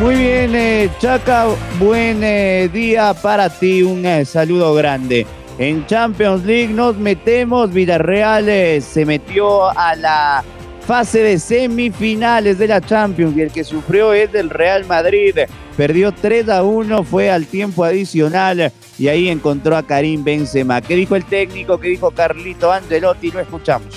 Muy 0.00 0.14
bien, 0.14 0.54
eh, 0.54 0.90
Chaca, 0.98 1.46
buen 1.78 2.22
eh, 2.22 2.68
día 2.70 3.14
para 3.14 3.48
ti, 3.48 3.82
un 3.82 4.04
eh, 4.04 4.26
saludo 4.26 4.74
grande. 4.74 5.26
En 5.58 5.86
Champions 5.86 6.44
League 6.44 6.72
nos 6.72 6.98
metemos, 6.98 7.72
Villarreal 7.72 8.44
se 8.82 9.06
metió 9.06 9.70
a 9.70 9.96
la 9.96 10.44
fase 10.86 11.20
de 11.22 11.38
semifinales 11.38 12.58
de 12.58 12.68
la 12.68 12.82
Champions 12.82 13.34
y 13.38 13.40
el 13.40 13.50
que 13.50 13.64
sufrió 13.64 14.12
es 14.12 14.30
del 14.30 14.50
Real 14.50 14.84
Madrid. 14.84 15.34
Perdió 15.78 16.12
3 16.12 16.50
a 16.50 16.62
1, 16.62 17.02
fue 17.02 17.30
al 17.30 17.46
tiempo 17.46 17.82
adicional 17.82 18.70
y 18.98 19.08
ahí 19.08 19.30
encontró 19.30 19.78
a 19.78 19.82
Karim 19.82 20.22
Benzema. 20.22 20.82
¿Qué 20.82 20.94
dijo 20.94 21.16
el 21.16 21.24
técnico? 21.24 21.80
¿Qué 21.80 21.88
dijo 21.88 22.10
Carlito 22.10 22.70
Angelotti? 22.70 23.30
Lo 23.30 23.40
escuchamos. 23.40 23.88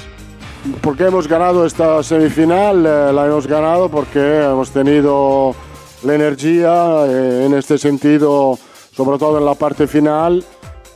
Porque 0.82 1.04
hemos 1.04 1.28
ganado 1.28 1.66
esta 1.66 2.02
semifinal, 2.04 2.84
la 2.84 3.26
hemos 3.26 3.48
ganado 3.48 3.90
porque 3.90 4.20
hemos 4.20 4.72
tenido 4.72 5.56
la 6.04 6.16
energía 6.16 7.06
eh, 7.08 7.46
en 7.46 7.54
este 7.54 7.78
sentido, 7.78 8.58
sobre 8.92 9.18
todo 9.18 9.38
en 9.38 9.46
la 9.46 9.56
parte 9.56 9.88
final. 9.88 10.44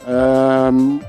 Eh, 0.08 1.00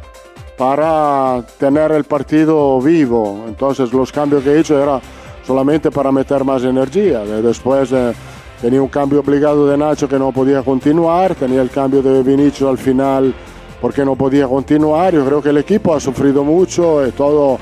para 0.56 1.42
tener 1.58 1.92
el 1.92 2.04
partido 2.04 2.80
vivo. 2.80 3.44
Entonces 3.48 3.92
los 3.92 4.12
cambios 4.12 4.42
que 4.42 4.50
he 4.50 4.60
hecho 4.60 4.80
era 4.80 5.00
solamente 5.46 5.90
para 5.90 6.12
meter 6.12 6.44
más 6.44 6.62
energía. 6.62 7.20
Después 7.20 7.90
eh, 7.92 8.12
tenía 8.60 8.80
un 8.80 8.88
cambio 8.88 9.20
obligado 9.20 9.66
de 9.66 9.76
Nacho 9.76 10.08
que 10.08 10.18
no 10.18 10.32
podía 10.32 10.62
continuar, 10.62 11.34
tenía 11.34 11.62
el 11.62 11.70
cambio 11.70 12.02
de 12.02 12.22
Vinicius 12.22 12.70
al 12.70 12.78
final 12.78 13.34
porque 13.80 14.04
no 14.04 14.16
podía 14.16 14.46
continuar. 14.46 15.14
Yo 15.14 15.24
creo 15.24 15.42
que 15.42 15.50
el 15.50 15.58
equipo 15.58 15.94
ha 15.94 16.00
sufrido 16.00 16.44
mucho 16.44 17.06
y, 17.06 17.10
todo, 17.10 17.58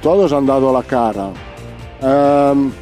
todos 0.00 0.32
han 0.32 0.46
dado 0.46 0.72
la 0.72 0.82
cara. 0.82 1.30
Em, 2.02 2.72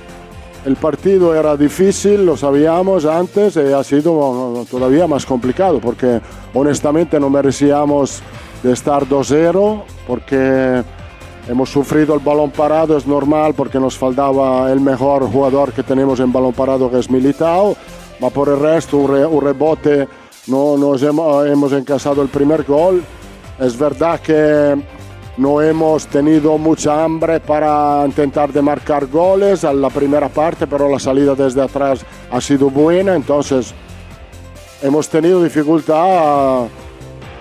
el 0.64 0.76
partido 0.76 1.34
era 1.34 1.56
difícil, 1.56 2.26
lo 2.26 2.36
sabíamos 2.36 3.06
antes 3.06 3.56
y 3.56 3.72
ha 3.72 3.82
sido 3.82 4.64
todavía 4.70 5.06
más 5.06 5.24
complicado 5.24 5.80
porque 5.80 6.20
honestamente 6.52 7.18
no 7.18 7.30
merecíamos 7.30 8.22
de 8.62 8.72
estar 8.72 9.06
2-0 9.06 9.82
porque 10.06 10.82
hemos 11.48 11.70
sufrido 11.70 12.14
el 12.14 12.20
balón 12.20 12.50
parado, 12.50 12.96
es 12.96 13.06
normal 13.06 13.54
porque 13.54 13.80
nos 13.80 13.96
faltaba 13.96 14.70
el 14.70 14.80
mejor 14.80 15.24
jugador 15.30 15.72
que 15.72 15.82
tenemos 15.82 16.20
en 16.20 16.32
balón 16.32 16.52
parado 16.52 16.90
que 16.90 16.98
es 16.98 17.10
Militao, 17.10 17.74
ma 18.20 18.28
por 18.28 18.50
el 18.50 18.60
resto 18.60 18.98
un, 18.98 19.40
rebote, 19.40 20.06
no 20.46 20.76
nos 20.76 21.02
hemos, 21.02 21.46
hemos 21.46 21.72
encasado 21.72 22.22
el 22.22 22.28
primer 22.28 22.64
gol. 22.64 23.02
Es 23.58 23.78
verdad 23.78 24.20
que 24.20 24.74
no 25.36 25.62
hemos 25.62 26.06
tenido 26.06 26.58
mucha 26.58 27.04
hambre 27.04 27.40
para 27.40 28.02
intentar 28.06 28.52
de 28.52 28.62
marcar 28.62 29.06
goles 29.06 29.64
en 29.64 29.80
la 29.80 29.90
primera 29.90 30.28
parte, 30.28 30.66
pero 30.66 30.88
la 30.88 30.98
salida 30.98 31.34
desde 31.34 31.62
atrás 31.62 32.04
ha 32.30 32.40
sido 32.40 32.70
buena, 32.70 33.14
entonces 33.14 33.74
hemos 34.82 35.08
tenido 35.08 35.42
dificultad 35.42 36.68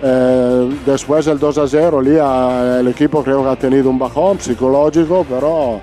Eh, 0.02 0.78
después 0.86 1.26
del 1.26 1.38
2 1.38 1.58
a 1.58 1.68
0, 1.68 2.00
lì 2.00 2.16
el 2.16 2.88
equipo 2.88 3.22
creo 3.22 3.42
que 3.42 3.50
ha 3.50 3.56
tenido 3.56 3.90
un 3.90 3.98
bajón 3.98 4.40
psicológico, 4.40 5.26
pero 5.28 5.78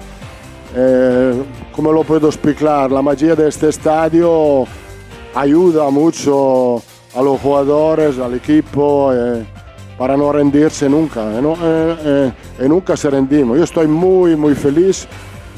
eh, 0.75 1.43
como 1.71 1.91
lo 1.91 2.03
puedo 2.03 2.27
explicar, 2.27 2.91
la 2.91 3.03
magia 3.03 3.35
de 3.35 3.47
este 3.47 3.69
estadio 3.69 4.65
ayuda 5.35 5.91
mucho 5.91 6.81
a 7.15 7.21
los 7.21 7.39
jugadores, 7.39 8.17
al 8.17 8.33
equipo, 8.33 9.13
eh, 9.13 9.45
para 9.97 10.15
no 10.17 10.31
rendirse 10.31 10.87
nunca. 10.89 11.37
eh, 11.37 11.41
no- 11.41 11.55
eh, 11.61 12.31
eh, 12.59 12.67
nunca 12.69 12.95
se 12.95 13.09
rendimos. 13.09 13.57
Yo 13.57 13.63
estoy 13.63 13.87
muy, 13.87 14.35
muy 14.35 14.55
feliz 14.55 15.07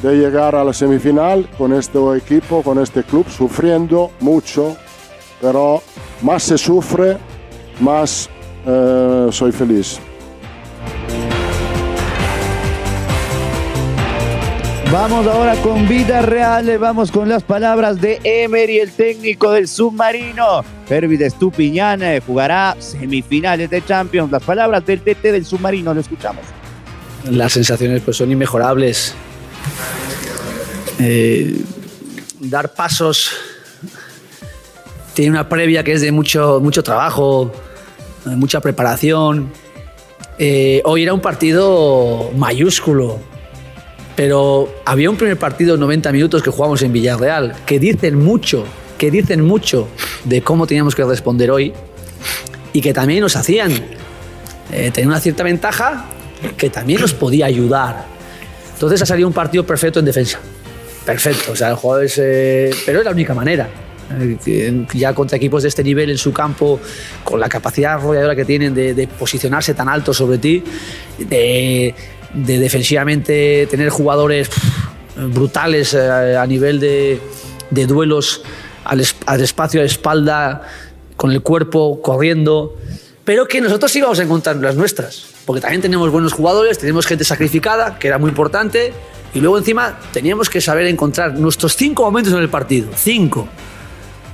de 0.01 0.15
llegar 0.15 0.55
a 0.55 0.63
la 0.63 0.73
semifinal 0.73 1.47
con 1.57 1.73
este 1.73 1.99
equipo, 2.17 2.63
con 2.63 2.79
este 2.79 3.03
club, 3.03 3.25
sufriendo 3.29 4.11
mucho, 4.21 4.77
pero 5.41 5.81
más 6.21 6.43
se 6.43 6.57
sufre, 6.57 7.17
más 7.81 8.29
soy 9.31 9.51
feliz. 9.51 9.99
Vamos 14.91 15.27
ahora 15.27 15.55
con 15.61 15.87
vida 15.87 16.23
real, 16.23 16.77
vamos 16.79 17.11
con 17.11 17.29
las 17.29 17.43
palabras 17.43 18.01
de 18.01 18.19
Emery, 18.23 18.79
el 18.79 18.91
técnico 18.91 19.51
del 19.51 19.67
submarino. 19.67 20.63
Pervis 20.87 21.21
Estupiñán 21.21 22.01
eh, 22.01 22.21
jugará 22.25 22.75
semifinales 22.79 23.69
de 23.69 23.85
Champions. 23.85 24.31
Las 24.31 24.41
palabras 24.41 24.83
del 24.85 25.01
TT 25.01 25.21
del 25.21 25.45
submarino, 25.45 25.93
lo 25.93 26.01
escuchamos. 26.01 26.43
Las 27.29 27.53
sensaciones 27.53 28.01
pues 28.01 28.17
son 28.17 28.31
inmejorables. 28.31 29.13
Eh, 30.99 31.61
dar 32.39 32.73
pasos 32.73 33.31
tiene 35.13 35.31
una 35.31 35.49
previa 35.49 35.83
que 35.83 35.93
es 35.93 36.01
de 36.01 36.11
mucho, 36.11 36.59
mucho 36.61 36.81
trabajo, 36.81 37.51
eh, 38.25 38.29
mucha 38.29 38.59
preparación. 38.59 39.51
Eh, 40.37 40.81
hoy 40.85 41.03
era 41.03 41.13
un 41.13 41.21
partido 41.21 42.31
mayúsculo, 42.35 43.19
pero 44.19 44.67
había 44.83 45.09
un 45.09 45.15
primer 45.15 45.39
partido 45.39 45.75
de 45.75 45.79
90 45.79 46.11
minutos 46.11 46.43
que 46.43 46.49
jugamos 46.49 46.81
en 46.81 46.91
Villarreal, 46.91 47.55
que 47.65 47.79
dicen 47.79 48.19
mucho, 48.19 48.65
que 48.97 49.09
dicen 49.09 49.39
mucho 49.45 49.87
de 50.25 50.41
cómo 50.41 50.67
teníamos 50.67 50.93
que 50.93 51.05
responder 51.05 51.49
hoy 51.49 51.71
y 52.73 52.81
que 52.81 52.93
también 52.93 53.21
nos 53.21 53.37
hacían 53.37 53.71
eh, 54.73 54.91
tener 54.91 55.07
una 55.07 55.21
cierta 55.21 55.43
ventaja 55.43 56.07
que 56.57 56.69
también 56.69 56.99
nos 56.99 57.13
podía 57.13 57.45
ayudar. 57.45 58.07
Entonces 58.73 59.01
ha 59.01 59.05
salido 59.05 59.25
un 59.25 59.33
partido 59.33 59.65
perfecto 59.65 59.99
en 59.99 60.05
defensa. 60.05 60.37
Perfecto, 61.05 61.53
o 61.53 61.55
sea, 61.55 61.69
el 61.69 61.75
jugador 61.75 62.03
es, 62.03 62.17
eh, 62.17 62.71
pero 62.85 62.99
es 62.99 63.05
la 63.05 63.11
única 63.11 63.33
manera. 63.33 63.69
Eh, 64.45 64.85
Ya 64.95 65.13
contra 65.13 65.37
equipos 65.37 65.63
de 65.63 65.69
este 65.69 65.81
nivel 65.81 66.09
en 66.09 66.17
su 66.17 66.33
campo, 66.33 66.81
con 67.23 67.39
la 67.39 67.47
capacidad 67.47 67.93
arrolladora 67.93 68.35
que 68.35 68.43
tienen 68.43 68.73
de, 68.73 68.93
de 68.93 69.07
posicionarse 69.07 69.73
tan 69.73 69.87
alto 69.87 70.13
sobre 70.13 70.39
ti, 70.39 70.61
de, 71.19 71.95
de 72.33 72.59
defensivamente 72.59 73.67
tener 73.69 73.89
jugadores 73.89 74.49
brutales 75.15 75.93
eh, 75.93 76.37
a 76.37 76.45
nivel 76.45 76.79
de, 76.79 77.19
duelos 77.71 78.41
al, 78.83 79.03
al 79.25 79.41
espacio, 79.41 79.79
a 79.79 79.83
la 79.83 79.87
espalda, 79.87 80.61
con 81.15 81.31
el 81.31 81.41
cuerpo, 81.41 82.01
corriendo, 82.01 82.77
pero 83.25 83.47
que 83.47 83.61
nosotros 83.61 83.95
íbamos 83.95 84.19
a 84.19 84.23
encontrar 84.23 84.55
las 84.55 84.75
nuestras, 84.75 85.25
porque 85.45 85.61
también 85.61 85.81
tenemos 85.81 86.09
buenos 86.11 86.33
jugadores, 86.33 86.79
tenemos 86.79 87.05
gente 87.05 87.23
sacrificada, 87.23 87.99
que 87.99 88.07
era 88.07 88.17
muy 88.17 88.29
importante, 88.29 88.93
y 89.33 89.39
luego 89.39 89.57
encima 89.57 89.99
teníamos 90.11 90.49
que 90.49 90.61
saber 90.61 90.87
encontrar 90.87 91.37
nuestros 91.37 91.75
cinco 91.75 92.03
momentos 92.03 92.33
en 92.33 92.39
el 92.39 92.49
partido, 92.49 92.89
cinco, 92.95 93.47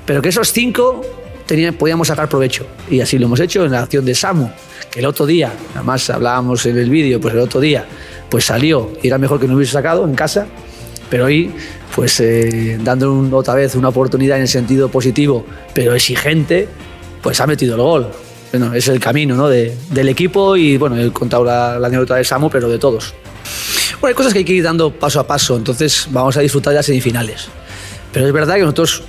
pero 0.06 0.22
que 0.22 0.30
esos 0.30 0.52
cinco 0.52 1.02
tenían- 1.46 1.76
podíamos 1.76 2.08
sacar 2.08 2.28
provecho, 2.30 2.66
y 2.90 3.02
así 3.02 3.18
lo 3.18 3.26
hemos 3.28 3.40
hecho 3.40 3.66
en 3.66 3.72
la 3.72 3.82
acción 3.84 4.06
de 4.06 4.16
Samu, 4.16 4.50
que 4.92 5.00
el 5.00 5.06
otro 5.06 5.26
día, 5.26 5.52
además 5.76 6.10
hablábamos 6.10 6.66
en 6.66 6.78
el 6.78 6.90
vídeo, 6.90 7.20
pues 7.20 7.34
el 7.34 7.40
otro 7.42 7.60
día, 7.60 7.86
pues 8.30 8.46
salió 8.46 8.92
y 9.02 9.08
era 9.08 9.18
mejor 9.18 9.40
que 9.40 9.48
no 9.48 9.56
hubiese 9.56 9.74
sacado 9.74 10.06
en 10.06 10.16
casa, 10.16 10.48
pero 11.10 11.26
hoy, 11.26 11.52
pues 11.96 12.20
eh, 12.20 12.78
dando 12.84 13.14
un- 13.14 13.34
otra 13.34 13.54
vez 13.54 13.76
una 13.76 13.90
oportunidad 13.90 14.38
en 14.38 14.44
el 14.44 14.48
sentido 14.48 14.90
positivo, 14.90 15.46
pero 15.74 15.94
exigente, 15.94 16.68
pues 17.22 17.40
ha 17.40 17.48
metido 17.48 17.76
el 17.76 17.82
gol. 17.82 18.08
Bueno, 18.52 18.74
es 18.74 18.88
el 18.88 19.00
camino 19.00 19.36
¿no? 19.36 19.48
de- 19.50 19.76
del 19.92 20.10
equipo 20.10 20.56
y 20.56 20.78
bueno, 20.78 20.98
he 20.98 21.12
contado 21.12 21.44
la, 21.44 21.78
la 21.78 21.88
anécdota 21.88 22.16
de 22.16 22.24
Samu, 22.24 22.50
pero 22.50 22.70
de 22.70 22.80
todos. 22.80 23.14
Bueno, 24.02 24.08
hay 24.10 24.14
cosas 24.16 24.34
que 24.34 24.40
hay 24.40 24.46
que 24.46 24.54
ir 24.54 24.64
dando 24.64 24.92
paso 24.92 25.20
a 25.20 25.28
paso, 25.28 25.56
entonces 25.58 26.08
vamos 26.10 26.36
a 26.38 26.42
disfrutar 26.42 26.72
de 26.72 26.78
las 26.78 26.86
semifinales. 26.86 27.48
Pero 28.12 28.28
es 28.28 28.34
verdad 28.34 28.56
que 28.56 28.62
nosotros 28.62 29.04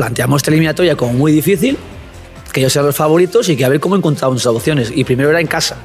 planteamos 0.00 0.38
esta 0.38 0.50
eliminatoria 0.50 0.96
como 0.96 1.12
muy 1.12 1.30
difícil, 1.30 1.76
que 2.54 2.60
ellos 2.60 2.72
sean 2.72 2.86
los 2.86 2.96
favoritos 2.96 3.50
y 3.50 3.54
que 3.54 3.66
a 3.66 3.68
ver 3.68 3.80
cómo 3.80 3.96
encontramos 3.96 4.32
nuestras 4.32 4.54
opciones. 4.54 4.90
Y 4.94 5.04
primero 5.04 5.28
era 5.28 5.42
en 5.42 5.46
casa. 5.46 5.76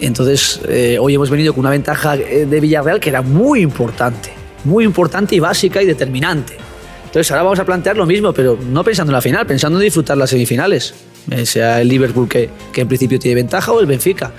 Entonces, 0.00 0.60
eh, 0.66 0.96
hoy 0.98 1.14
hemos 1.14 1.28
venido 1.28 1.52
con 1.52 1.60
una 1.60 1.68
ventaja 1.68 2.16
eh, 2.16 2.46
de 2.46 2.60
Villarreal 2.60 3.00
que 3.00 3.10
era 3.10 3.20
muy 3.20 3.60
importante, 3.60 4.32
muy 4.64 4.84
importante 4.84 5.34
y 5.34 5.40
básica 5.40 5.82
y 5.82 5.86
determinante. 5.86 6.56
Entonces, 7.04 7.30
ahora 7.30 7.42
vamos 7.42 7.58
a 7.58 7.66
plantear 7.66 7.98
lo 7.98 8.06
mismo, 8.06 8.32
pero 8.32 8.58
no 8.58 8.82
pensando 8.82 9.10
en 9.10 9.16
la 9.16 9.20
final, 9.20 9.46
pensando 9.46 9.78
en 9.78 9.84
disfrutar 9.84 10.16
las 10.16 10.30
semifinales. 10.30 10.94
Eh, 11.30 11.44
sea 11.44 11.82
el 11.82 11.88
Liverpool 11.88 12.26
que, 12.26 12.48
que 12.72 12.80
en 12.80 12.88
principio 12.88 13.18
tiene 13.18 13.34
ventaja 13.34 13.72
o 13.72 13.80
el 13.80 13.84
Benfica. 13.84 14.32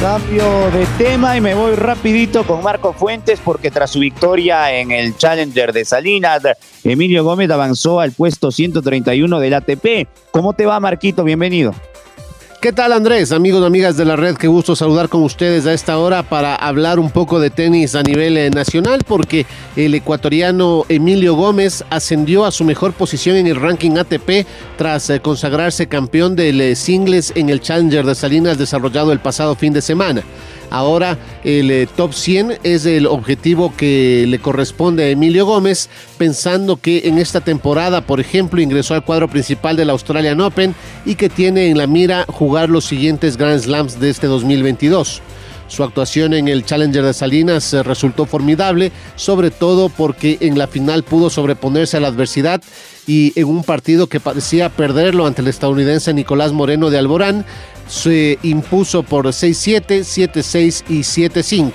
Cambio 0.00 0.70
de 0.70 0.86
tema 0.96 1.36
y 1.36 1.40
me 1.40 1.54
voy 1.54 1.74
rapidito 1.74 2.44
con 2.44 2.62
Marco 2.62 2.92
Fuentes 2.92 3.40
porque 3.44 3.68
tras 3.72 3.90
su 3.90 3.98
victoria 3.98 4.72
en 4.72 4.92
el 4.92 5.16
Challenger 5.16 5.72
de 5.72 5.84
Salinas, 5.84 6.42
Emilio 6.84 7.24
Gómez 7.24 7.50
avanzó 7.50 7.98
al 7.98 8.12
puesto 8.12 8.52
131 8.52 9.40
del 9.40 9.54
ATP. 9.54 10.06
¿Cómo 10.30 10.52
te 10.52 10.66
va, 10.66 10.78
Marquito? 10.78 11.24
Bienvenido. 11.24 11.74
¿Qué 12.60 12.72
tal 12.72 12.92
Andrés? 12.92 13.30
Amigos 13.30 13.64
amigas 13.64 13.96
de 13.96 14.04
la 14.04 14.16
red, 14.16 14.34
qué 14.34 14.48
gusto 14.48 14.74
saludar 14.74 15.08
con 15.08 15.22
ustedes 15.22 15.64
a 15.66 15.72
esta 15.72 15.96
hora 15.96 16.24
para 16.24 16.56
hablar 16.56 16.98
un 16.98 17.12
poco 17.12 17.38
de 17.38 17.50
tenis 17.50 17.94
a 17.94 18.02
nivel 18.02 18.36
eh, 18.36 18.50
nacional 18.50 19.04
porque 19.06 19.46
el 19.76 19.94
ecuatoriano 19.94 20.84
Emilio 20.88 21.34
Gómez 21.34 21.84
ascendió 21.88 22.44
a 22.44 22.50
su 22.50 22.64
mejor 22.64 22.94
posición 22.94 23.36
en 23.36 23.46
el 23.46 23.60
ranking 23.60 23.96
ATP 23.96 24.44
tras 24.76 25.08
eh, 25.08 25.20
consagrarse 25.20 25.86
campeón 25.86 26.34
del 26.34 26.60
eh, 26.60 26.74
singles 26.74 27.32
en 27.36 27.48
el 27.48 27.60
Challenger 27.60 28.04
de 28.04 28.16
Salinas 28.16 28.58
desarrollado 28.58 29.12
el 29.12 29.20
pasado 29.20 29.54
fin 29.54 29.72
de 29.72 29.80
semana. 29.80 30.24
Ahora 30.70 31.18
el 31.44 31.70
eh, 31.70 31.88
top 31.96 32.12
100 32.12 32.58
es 32.62 32.86
el 32.86 33.06
objetivo 33.06 33.74
que 33.76 34.26
le 34.28 34.38
corresponde 34.38 35.04
a 35.04 35.08
Emilio 35.08 35.46
Gómez, 35.46 35.88
pensando 36.18 36.76
que 36.76 37.08
en 37.08 37.18
esta 37.18 37.40
temporada, 37.40 38.02
por 38.02 38.20
ejemplo, 38.20 38.60
ingresó 38.60 38.94
al 38.94 39.04
cuadro 39.04 39.28
principal 39.28 39.76
del 39.76 39.90
Australian 39.90 40.40
Open 40.40 40.74
y 41.04 41.14
que 41.14 41.28
tiene 41.28 41.68
en 41.68 41.78
la 41.78 41.86
mira 41.86 42.24
jugar 42.28 42.68
los 42.68 42.84
siguientes 42.84 43.36
Grand 43.36 43.60
Slams 43.60 43.98
de 44.00 44.10
este 44.10 44.26
2022. 44.26 45.22
Su 45.68 45.84
actuación 45.84 46.32
en 46.32 46.48
el 46.48 46.64
Challenger 46.64 47.04
de 47.04 47.12
Salinas 47.12 47.72
eh, 47.74 47.82
resultó 47.82 48.24
formidable, 48.24 48.90
sobre 49.16 49.50
todo 49.50 49.90
porque 49.90 50.38
en 50.40 50.58
la 50.58 50.66
final 50.66 51.02
pudo 51.02 51.28
sobreponerse 51.28 51.98
a 51.98 52.00
la 52.00 52.08
adversidad 52.08 52.62
y 53.06 53.38
en 53.38 53.46
un 53.46 53.62
partido 53.62 54.06
que 54.06 54.18
parecía 54.18 54.70
perderlo 54.70 55.26
ante 55.26 55.42
el 55.42 55.48
estadounidense 55.48 56.14
Nicolás 56.14 56.52
Moreno 56.52 56.88
de 56.88 56.98
Alborán, 56.98 57.44
se 57.88 58.38
impuso 58.42 59.02
por 59.02 59.26
6-7, 59.26 60.00
7-6 60.00 60.84
y 60.88 61.00
7-5. 61.00 61.72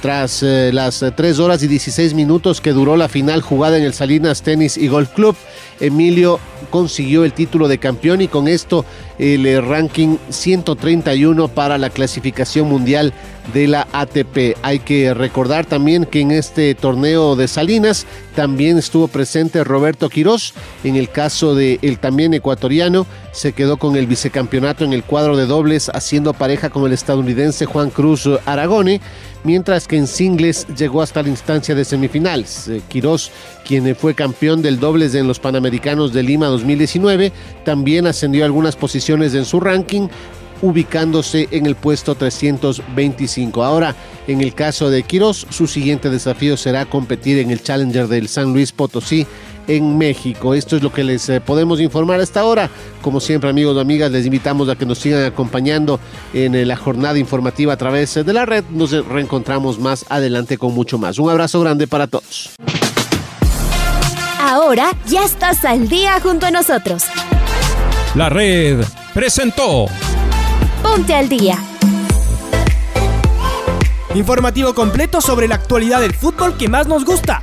Tras 0.00 0.44
eh, 0.44 0.70
las 0.72 1.02
eh, 1.02 1.10
3 1.10 1.40
horas 1.40 1.62
y 1.64 1.66
16 1.66 2.14
minutos 2.14 2.60
que 2.60 2.72
duró 2.72 2.96
la 2.96 3.08
final 3.08 3.42
jugada 3.42 3.78
en 3.78 3.84
el 3.84 3.94
Salinas 3.94 4.42
Tennis 4.42 4.76
y 4.76 4.86
Golf 4.86 5.10
Club, 5.10 5.36
Emilio 5.80 6.40
consiguió 6.70 7.24
el 7.24 7.32
título 7.32 7.68
de 7.68 7.78
campeón 7.78 8.20
y 8.20 8.28
con 8.28 8.48
esto 8.48 8.84
el 9.18 9.46
eh, 9.46 9.60
ranking 9.60 10.16
131 10.28 11.48
para 11.48 11.78
la 11.78 11.90
clasificación 11.90 12.68
mundial 12.68 13.12
de 13.52 13.66
la 13.66 13.88
ATP. 13.92 14.56
Hay 14.62 14.80
que 14.80 15.14
recordar 15.14 15.64
también 15.66 16.04
que 16.04 16.20
en 16.20 16.30
este 16.30 16.74
torneo 16.74 17.34
de 17.36 17.48
Salinas 17.48 18.06
también 18.34 18.78
estuvo 18.78 19.08
presente 19.08 19.64
Roberto 19.64 20.08
Quirós. 20.08 20.54
En 20.84 20.96
el 20.96 21.08
caso 21.10 21.54
del 21.54 21.78
el 21.82 21.98
también 21.98 22.34
ecuatoriano, 22.34 23.06
se 23.32 23.52
quedó 23.52 23.76
con 23.76 23.96
el 23.96 24.06
vicecampeonato 24.06 24.84
en 24.84 24.92
el 24.92 25.04
cuadro 25.04 25.36
de 25.36 25.46
dobles, 25.46 25.90
haciendo 25.94 26.34
pareja 26.34 26.70
con 26.70 26.84
el 26.84 26.92
estadounidense 26.92 27.66
Juan 27.66 27.90
Cruz 27.90 28.28
Aragone, 28.44 29.00
mientras 29.48 29.88
que 29.88 29.96
en 29.96 30.06
singles 30.06 30.66
llegó 30.76 31.00
hasta 31.00 31.22
la 31.22 31.30
instancia 31.30 31.74
de 31.74 31.82
semifinales. 31.82 32.68
Eh, 32.68 32.82
Quirós, 32.86 33.30
quien 33.66 33.96
fue 33.96 34.12
campeón 34.14 34.60
del 34.60 34.78
dobles 34.78 35.14
en 35.14 35.26
los 35.26 35.40
Panamericanos 35.40 36.12
de 36.12 36.22
Lima 36.22 36.48
2019, 36.48 37.32
también 37.64 38.06
ascendió 38.06 38.44
algunas 38.44 38.76
posiciones 38.76 39.32
en 39.32 39.46
su 39.46 39.58
ranking, 39.58 40.08
ubicándose 40.60 41.48
en 41.50 41.64
el 41.64 41.76
puesto 41.76 42.14
325. 42.14 43.64
Ahora, 43.64 43.96
en 44.26 44.42
el 44.42 44.52
caso 44.52 44.90
de 44.90 45.02
Quirós, 45.02 45.46
su 45.48 45.66
siguiente 45.66 46.10
desafío 46.10 46.58
será 46.58 46.84
competir 46.84 47.38
en 47.38 47.50
el 47.50 47.62
Challenger 47.62 48.06
del 48.06 48.28
San 48.28 48.52
Luis 48.52 48.72
Potosí 48.72 49.26
en 49.68 49.96
México. 49.96 50.54
Esto 50.54 50.76
es 50.76 50.82
lo 50.82 50.92
que 50.92 51.04
les 51.04 51.28
eh, 51.28 51.40
podemos 51.40 51.80
informar 51.80 52.20
hasta 52.20 52.40
ahora. 52.40 52.68
Como 53.02 53.20
siempre, 53.20 53.48
amigos 53.48 53.76
o 53.76 53.80
amigas, 53.80 54.10
les 54.10 54.26
invitamos 54.26 54.68
a 54.68 54.74
que 54.74 54.86
nos 54.86 54.98
sigan 54.98 55.24
acompañando 55.24 56.00
en 56.32 56.54
eh, 56.54 56.64
la 56.64 56.76
jornada 56.76 57.18
informativa 57.18 57.74
a 57.74 57.76
través 57.76 58.16
eh, 58.16 58.24
de 58.24 58.32
la 58.32 58.44
red. 58.46 58.64
Nos 58.70 58.90
reencontramos 59.06 59.78
más 59.78 60.04
adelante 60.08 60.58
con 60.58 60.74
mucho 60.74 60.98
más. 60.98 61.18
Un 61.18 61.30
abrazo 61.30 61.60
grande 61.60 61.86
para 61.86 62.06
todos. 62.08 62.50
Ahora 64.40 64.92
ya 65.06 65.24
estás 65.24 65.64
al 65.64 65.88
día 65.88 66.18
junto 66.20 66.46
a 66.46 66.50
nosotros. 66.50 67.04
La 68.14 68.28
red 68.30 68.82
presentó 69.12 69.86
Ponte 70.82 71.14
al 71.14 71.28
día. 71.28 71.58
Informativo 74.14 74.74
completo 74.74 75.20
sobre 75.20 75.48
la 75.48 75.56
actualidad 75.56 76.00
del 76.00 76.14
fútbol 76.14 76.56
que 76.56 76.68
más 76.68 76.86
nos 76.86 77.04
gusta, 77.04 77.42